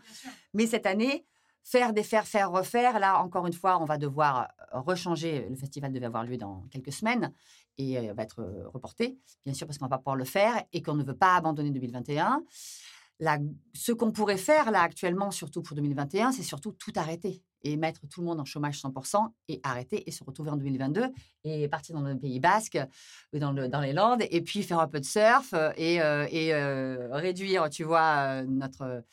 [0.54, 1.24] Mais cette année,
[1.66, 3.00] faire, défaire, faire, refaire.
[3.00, 5.46] Là, encore une fois, on va devoir rechanger.
[5.50, 7.32] Le festival devait avoir lieu dans quelques semaines
[7.76, 10.80] et va être reporté, bien sûr, parce qu'on ne va pas pouvoir le faire et
[10.80, 12.44] qu'on ne veut pas abandonner 2021.
[13.18, 13.38] Là,
[13.74, 18.06] ce qu'on pourrait faire là actuellement, surtout pour 2021, c'est surtout tout arrêter et mettre
[18.08, 21.08] tout le monde en chômage 100% et arrêter et se retrouver en 2022
[21.44, 22.78] et partir dans le Pays Basque
[23.32, 26.54] ou dans, dans les Landes et puis faire un peu de surf et, et
[27.10, 29.04] réduire, tu vois, notre,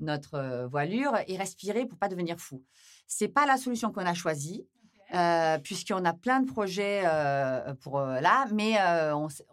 [0.00, 2.62] notre voilure et respirer pour pas devenir fou.
[3.06, 4.66] C'est pas la solution qu'on a choisie.
[5.14, 8.76] Euh, puisqu'on a plein de projets euh, pour euh, là, mais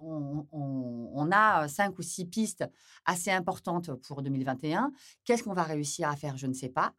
[0.01, 2.65] on, a cinq ou six pistes
[3.05, 4.91] assez importantes pour 2021.
[5.23, 6.37] Qu'est-ce qu'on va réussir à faire?
[6.37, 6.93] Je ne sais pas.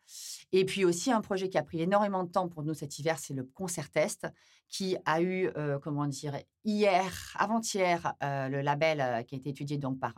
[0.52, 3.18] Et puis aussi un projet qui a pris énormément de temps pour nous cet hiver,
[3.18, 4.26] c'est le concert test,
[4.68, 5.50] qui a eu,
[5.82, 10.14] comment dire, hier, avant-hier, le label qui a été étudié donc par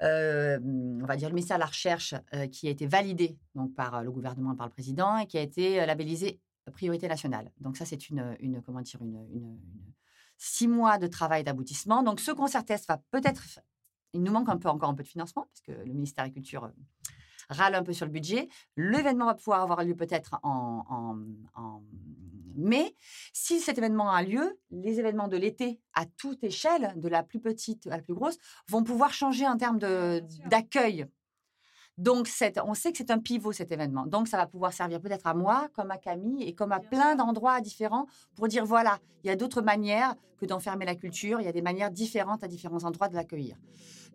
[0.00, 2.14] on va dire le ministère de la Recherche,
[2.50, 5.86] qui a été validé donc par le gouvernement, par le président, et qui a été
[5.86, 7.50] labellisé priorité nationale.
[7.60, 9.58] Donc ça, c'est une, une, comment dire, une, une,
[10.38, 12.02] six mois de travail d'aboutissement.
[12.02, 13.42] Donc ce concert test va peut-être,
[14.12, 16.30] il nous manque un peu encore un peu de financement parce que le ministère de
[16.30, 16.70] la Culture
[17.48, 18.48] râle un peu sur le budget.
[18.76, 21.82] L'événement va pouvoir avoir lieu peut-être en, en, en,
[22.54, 22.94] mai.
[23.32, 27.40] Si cet événement a lieu, les événements de l'été à toute échelle, de la plus
[27.40, 28.36] petite à la plus grosse,
[28.68, 31.06] vont pouvoir changer en termes d'accueil
[31.98, 32.28] donc,
[32.64, 34.06] on sait que c'est un pivot cet événement.
[34.06, 37.16] Donc, ça va pouvoir servir peut-être à moi, comme à Camille, et comme à plein
[37.16, 41.40] d'endroits différents pour dire voilà, il y a d'autres manières que d'enfermer la culture.
[41.40, 43.56] Il y a des manières différentes à différents endroits de l'accueillir.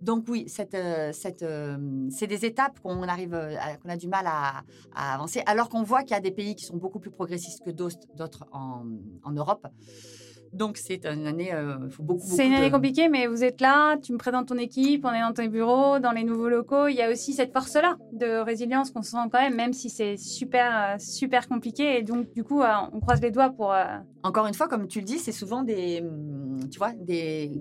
[0.01, 1.11] Donc oui, cette, euh,
[1.41, 4.63] euh, c'est des étapes qu'on arrive, euh, qu'on a du mal à,
[4.93, 7.71] avancer, alors qu'on voit qu'il y a des pays qui sont beaucoup plus progressistes que
[7.71, 8.85] d'autres en,
[9.23, 9.67] en Europe.
[10.53, 13.97] Donc, c'est une année, euh, faut beaucoup, C'est une année compliquée, mais vous êtes là,
[13.97, 16.87] tu me présentes ton équipe, on est dans ton bureau, dans les nouveaux locaux.
[16.87, 20.17] Il y a aussi cette force-là de résilience qu'on sent quand même, même si c'est
[20.17, 21.97] super, euh, super compliqué.
[21.97, 23.73] Et donc, du coup, euh, on croise les doigts pour.
[24.23, 27.51] Encore une fois, comme tu le dis, c'est souvent des, hum, tu vois, des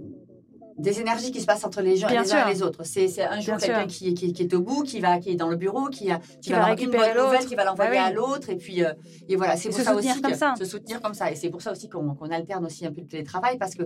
[0.78, 2.84] des énergies qui se passent entre les gens et les uns et les autres.
[2.84, 5.48] C'est un jour quelqu'un qui, qui, qui, est au bout, qui va qui est dans
[5.48, 8.50] le bureau, qui, a, qui, va, récupérer une nouvelle, qui va l'envoyer bah à l'autre,
[8.50, 8.92] et puis euh,
[9.28, 10.54] et voilà, c'est pour ça aussi comme ça.
[10.56, 11.30] se soutenir comme ça.
[11.30, 13.84] Et c'est pour ça aussi qu'on alterne aussi un peu le télétravail parce que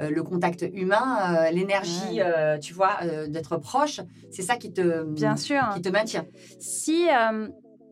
[0.00, 2.20] euh, le contact humain, euh, l'énergie,
[2.60, 5.62] tu vois, d'être proche, c'est ça qui te Bien sûr.
[5.74, 6.26] qui te maintient.
[6.58, 7.06] Si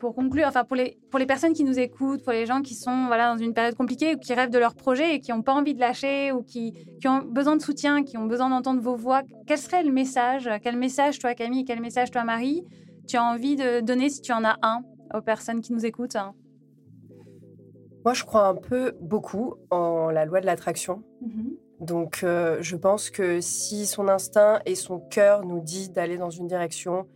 [0.05, 2.75] pour conclure, enfin pour les, pour les personnes qui nous écoutent, pour les gens qui
[2.75, 5.41] sont voilà, dans une période compliquée ou qui rêvent de leur projet et qui n'ont
[5.41, 8.79] pas envie de lâcher ou qui, qui, ont besoin de soutien, qui ont besoin d'entendre
[8.81, 12.63] vos voix, quel serait le message Quel message, toi Camille, quel message, toi Marie,
[13.07, 16.17] tu as envie de donner si tu en as un aux personnes qui nous écoutent?
[18.03, 21.01] Moi, je crois un peu beaucoup en la loi de l'attraction.
[21.23, 21.83] Mm-hmm.
[21.85, 26.29] Donc, euh, je pense que si son instinct et son cœur nous dit d'aller dans
[26.29, 27.07] une direction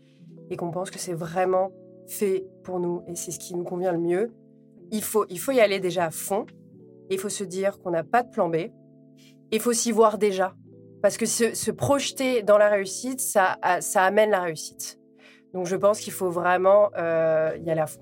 [0.49, 1.71] et qu'on pense que c'est vraiment
[2.09, 4.33] fait pour nous et c'est ce qui nous convient le mieux.
[4.91, 6.45] Il faut, il faut y aller déjà à fond.
[7.09, 8.71] Il faut se dire qu'on n'a pas de plan B.
[9.51, 10.55] Il faut s'y voir déjà.
[11.01, 14.99] Parce que se, projeter dans la réussite, ça, ça amène la réussite.
[15.53, 18.01] Donc je pense qu'il faut vraiment euh, y aller à fond.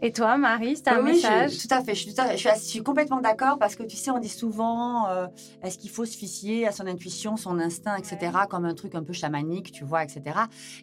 [0.00, 1.94] Et toi, Marie, c'est un message Tout à fait.
[1.94, 5.26] Je suis, je suis, complètement d'accord parce que tu sais, on dit souvent euh,
[5.62, 9.02] est-ce qu'il faut se fier à son intuition, son instinct, etc., comme un truc un
[9.02, 10.22] peu chamanique, tu vois, etc.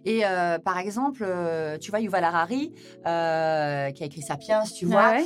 [0.04, 5.20] Et euh, par exemple, euh, tu vois, Yuval Harari, qui a écrit Sapiens, tu vois,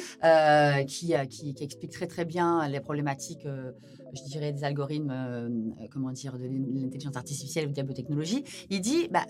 [0.87, 3.47] qui, qui, qui, explique très très bien les problématiques
[4.13, 5.49] je dirais, des algorithmes, euh,
[5.91, 9.25] comment dire, de l'intelligence artificielle ou de la biotechnologie, il dit bah,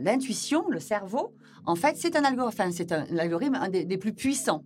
[0.00, 1.32] l'intuition, le, cerveau,
[1.66, 4.62] en fait, c'est un algorithme, des, plus puissants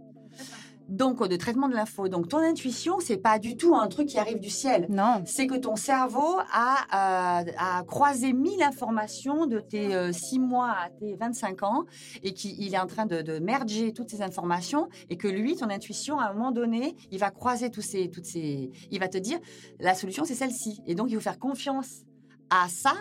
[0.88, 2.08] donc de traitement de l'info.
[2.08, 4.86] Donc ton intuition, c'est pas du tout un truc qui arrive du ciel.
[4.88, 5.22] Non.
[5.26, 10.90] C'est que ton cerveau a, euh, croisé mille informations de tes 6 euh, mois à
[10.90, 11.84] tes 25 ans
[12.22, 16.18] et qu'il est en train de, merger toutes ces informations et que lui, ton intuition,
[16.18, 19.38] à un moment donné, il va croiser tous ces, toutes ces, il va te dire
[19.78, 20.80] la solution c'est celle-ci.
[20.86, 22.02] Et donc il faut faire confiance
[22.50, 22.94] à ça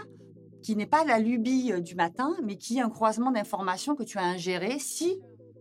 [0.62, 4.04] qui n'est pas la lubie euh, du matin, mais qui est un croisement d'informations que
[4.04, 5.18] tu as ingéré si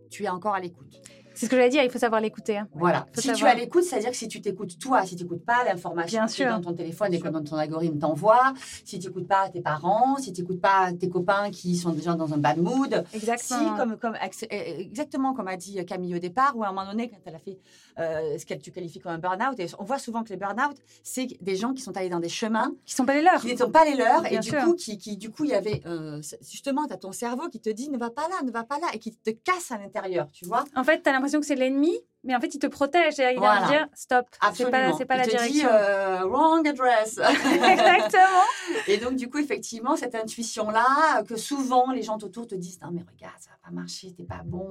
[0.09, 1.01] tu es encore à l'écoute.
[1.37, 2.57] C'est ce que j'allais dire, il faut savoir l'écouter.
[2.57, 2.67] Hein.
[2.73, 3.05] Voilà.
[3.13, 6.25] Si tu as l'écoute, c'est-à-dire que si tu t'écoutes toi, si tu n'écoutes pas l'information
[6.25, 9.61] qui dans ton téléphone et que dans ton algorithme t'envoie, si tu n'écoutes pas tes
[9.61, 13.03] parents, si tu n'écoutes pas tes copains qui sont déjà dans un bad mood.
[13.13, 13.59] Exactement.
[13.59, 14.17] Si, comme, comme,
[14.49, 17.35] eh, exactement comme a dit Camille au départ, ou à un moment donné, quand elle
[17.35, 17.59] a fait
[17.99, 20.77] euh, ce que tu qualifies comme un burn-out, et on voit souvent que les burn-out,
[21.03, 22.71] c'est des gens qui sont allés dans des chemins.
[22.85, 23.41] Qui ne sont pas les leurs.
[23.41, 24.25] Qui ne sont pas les leurs.
[24.31, 27.11] et du coup, qui, qui, du coup, il y avait, euh, justement, tu as ton
[27.11, 29.29] cerveau qui te dit ne va pas là, ne va pas là, et qui te
[29.29, 30.63] casse à l'intérieur, tu vois.
[30.75, 33.33] En fait, tu as l'impression que c'est l'ennemi mais en fait, il te protège et
[33.33, 35.53] il va dire stop, c'est pas, c'est pas il la te direction.
[35.53, 37.17] Dit, euh, wrong address.
[37.45, 38.43] Exactement.
[38.87, 42.89] et donc, du coup, effectivement, cette intuition-là, que souvent les gens autour te disent non,
[42.91, 44.69] mais regarde, ça va pas marcher, t'es pas bon,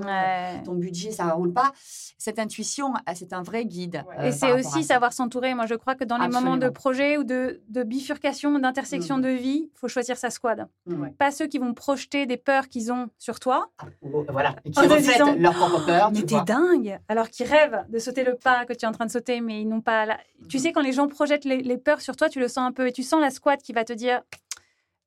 [0.65, 1.73] ton budget, ça roule pas.
[2.19, 4.05] Cette intuition, euh, c'est un vrai guide.
[4.19, 5.55] Euh, et c'est aussi savoir s'entourer.
[5.55, 9.23] Moi, je crois que dans les moments de projet ou de, de bifurcation, d'intersection mmh.
[9.23, 10.67] de vie, il faut choisir sa squad.
[10.87, 11.09] Mmh.
[11.19, 13.71] Pas ceux qui vont projeter des peurs qu'ils ont sur toi.
[13.79, 13.87] Ah,
[14.29, 14.57] voilà.
[14.65, 16.11] Et qui reflètent leurs propres peurs.
[16.13, 16.99] Mais t'es dingue.
[17.09, 19.61] Alors qu'ils rêvent de sauter le pas que tu es en train de sauter, mais
[19.61, 20.07] ils n'ont pas.
[20.07, 20.19] La...
[20.49, 22.89] Tu sais, quand les gens projettent les, peurs sur toi, tu le sens un peu.
[22.89, 24.23] Et tu sens la squad qui va te dire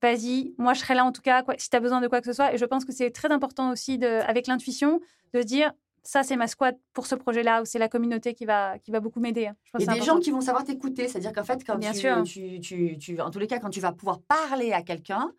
[0.01, 2.21] vas-y, moi je serai là en tout cas, quoi, si tu as besoin de quoi
[2.21, 2.53] que ce soit.
[2.53, 5.01] Et je pense que c'est très important aussi, de, avec l'intuition,
[5.34, 5.73] de dire
[6.03, 8.99] ça, c'est ma squad pour ce projet-là, ou c'est la communauté qui va, qui va
[8.99, 9.47] beaucoup m'aider.
[9.47, 9.55] Hein.
[9.77, 11.07] Il y a des gens qui vont savoir t'écouter.
[11.07, 12.23] C'est-à-dire qu'en fait, quand Bien tu, sûr.
[12.23, 15.32] Tu, tu, tu, en tous les cas, quand tu vas pouvoir parler à quelqu'un,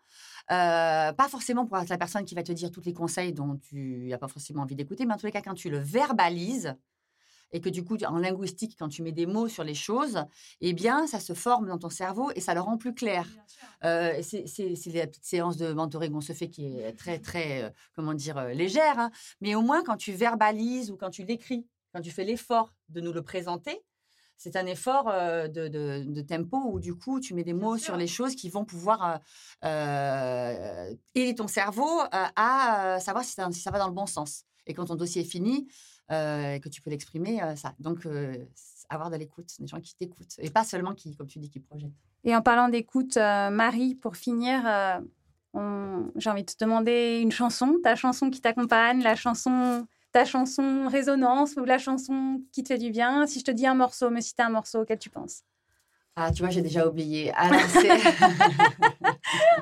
[0.51, 3.57] euh, pas forcément pour être la personne qui va te dire tous les conseils dont
[3.57, 6.75] tu n'as pas forcément envie d'écouter, mais en tous les cas, quand tu le verbalises,
[7.53, 10.23] et que du coup, en linguistique, quand tu mets des mots sur les choses,
[10.61, 13.27] eh bien, ça se forme dans ton cerveau et ça le rend plus clair.
[13.83, 17.69] Euh, c'est la petite séance de mentoring qu'on se fait qui est très, très, euh,
[17.95, 18.97] comment dire, euh, légère.
[18.99, 19.11] Hein.
[19.41, 23.01] Mais au moins, quand tu verbalises ou quand tu l'écris, quand tu fais l'effort de
[23.01, 23.81] nous le présenter,
[24.41, 28.07] c'est un effort de, de, tempo où du coup tu mets des mots sur les
[28.07, 29.19] choses qui vont pouvoir
[29.61, 34.45] aider ton cerveau à savoir si ça, si ça, va dans le bon sens.
[34.65, 35.67] Et quand ton dossier est fini,
[36.09, 37.75] que tu peux l'exprimer, ça.
[37.79, 38.07] Donc,
[38.89, 41.59] avoir de l'écoute, des gens qui t'écoutent et pas seulement qui, comme tu dis, qui
[41.59, 41.91] projettent.
[42.23, 44.63] Et en parlant d'écoute, Marie, pour finir,
[45.53, 50.87] j'ai envie de te demander une chanson, ta chanson qui t'accompagne, la chanson, ta chanson
[50.87, 53.25] résonance ou la chanson qui te fait du bien.
[53.27, 55.43] Si je te dis un morceau, me citer un morceau, quel tu penses?
[56.15, 57.31] Ah, tu vois, j'ai déjà oublié.
[57.35, 57.59] Alors,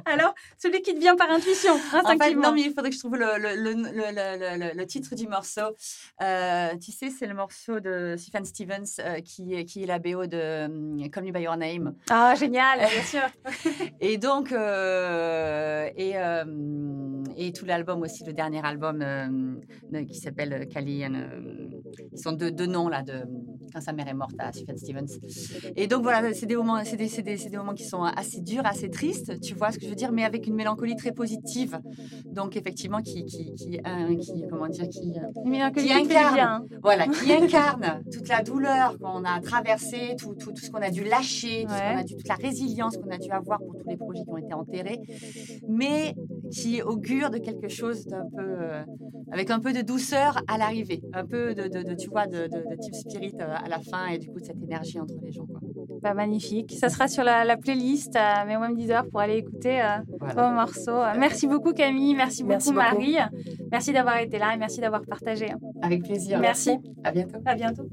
[0.05, 2.49] Alors, celui qui te vient par intuition, instinctivement.
[2.49, 5.75] non, mais il faudrait que je trouve le, le, le, le titre du morceau.
[6.21, 10.25] Euh, tu sais, c'est le morceau de Stephen Stevens euh, qui, qui est la BO
[10.25, 11.93] de um, Call Me By Your Name.
[12.09, 13.27] Ah, génial, bien sûr.
[13.99, 16.15] et donc, euh, et,
[17.37, 19.61] et tout l'album aussi, le dernier album
[20.07, 21.03] qui s'appelle Cali.
[22.11, 23.23] ils sont deux, deux noms, là, de
[23.71, 25.19] quand sa mère est morte à Stephen Stevens.
[25.75, 28.65] Et donc, voilà, c'est des moments, c'est des, des, des, moments qui sont assez durs,
[28.65, 31.79] assez tristes, tu vois ce que je veux dire, mais avec une mélancolie très positive.
[32.25, 33.79] Donc effectivement, qui, qui, qui,
[34.19, 35.13] qui comment dire, qui,
[35.75, 40.71] qui incarne, voilà, qui incarne toute la douleur qu'on a traversée, tout, tout, tout ce
[40.71, 43.75] qu'on a dû lâcher, tout a dû, toute la résilience qu'on a dû avoir pour
[43.77, 44.99] tous les projets qui ont été enterrés,
[45.67, 46.15] mais
[46.51, 48.83] qui augure de quelque chose d'un peu, euh,
[49.31, 52.75] avec un peu de douceur à l'arrivée, un peu de, de, tu vois, de, de,
[52.79, 55.45] type spirit euh, à la fin et du coup de cette énergie entre les gens.
[55.45, 55.59] Quoi.
[56.01, 56.73] Bah, magnifique.
[56.79, 61.01] Ça sera sur la, playlist à Mewam Deezer pour aller écouter euh, vos morceaux.
[61.17, 63.17] Merci beaucoup Camille, merci beaucoup Marie.
[63.71, 65.47] Merci d'avoir été là et merci d'avoir partagé.
[65.81, 66.39] Avec plaisir.
[66.39, 66.77] Merci.
[67.03, 67.37] À bientôt.
[67.45, 67.89] À bientôt.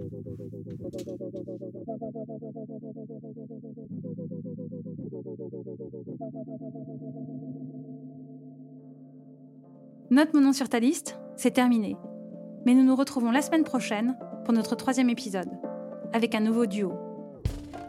[10.16, 11.94] Note mon nom sur ta liste, c'est terminé.
[12.64, 15.50] Mais nous nous retrouvons la semaine prochaine pour notre troisième épisode,
[16.14, 16.94] avec un nouveau duo.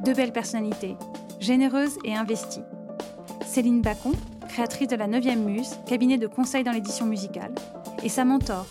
[0.03, 0.97] Deux belles personnalités,
[1.39, 2.65] généreuses et investies.
[3.45, 4.11] Céline Bacon,
[4.49, 7.55] créatrice de la 9e Muse, cabinet de conseil dans l'édition musicale,
[8.03, 8.65] et sa mentor,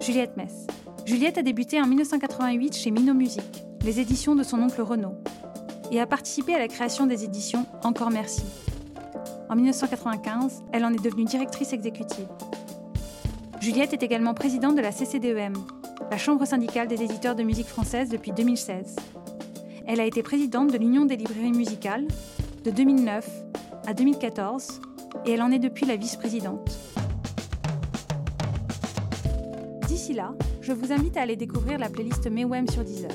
[0.00, 0.68] Juliette Mess.
[1.04, 5.16] Juliette a débuté en 1988 chez Minot Music, les éditions de son oncle Renaud,
[5.90, 8.44] et a participé à la création des éditions Encore Merci.
[9.48, 12.28] En 1995, elle en est devenue directrice exécutive.
[13.60, 15.52] Juliette est également présidente de la CCDEM,
[16.10, 18.96] la Chambre syndicale des éditeurs de musique française depuis 2016.
[19.86, 22.08] Elle a été présidente de l'Union des librairies musicales
[22.64, 23.28] de 2009
[23.86, 24.80] à 2014
[25.26, 26.74] et elle en est depuis la vice-présidente.
[29.86, 30.32] D'ici là,
[30.62, 33.12] je vous invite à aller découvrir la playlist Mewem sur Deezer.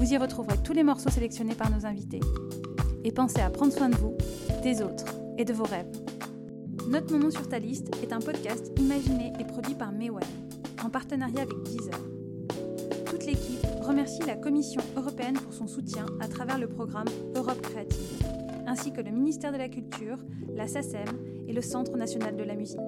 [0.00, 2.20] Vous y retrouverez tous les morceaux sélectionnés par nos invités.
[3.04, 4.16] Et pensez à prendre soin de vous,
[4.64, 5.04] des autres
[5.38, 6.09] et de vos rêves.
[6.90, 10.18] Notre moment sur ta liste est un podcast imaginé et produit par Mewem,
[10.84, 12.00] en partenariat avec Deezer.
[13.06, 18.26] Toute l'équipe remercie la Commission européenne pour son soutien à travers le programme Europe Créative,
[18.66, 20.18] ainsi que le ministère de la Culture,
[20.52, 21.06] la SACEM
[21.46, 22.80] et le Centre national de la musique.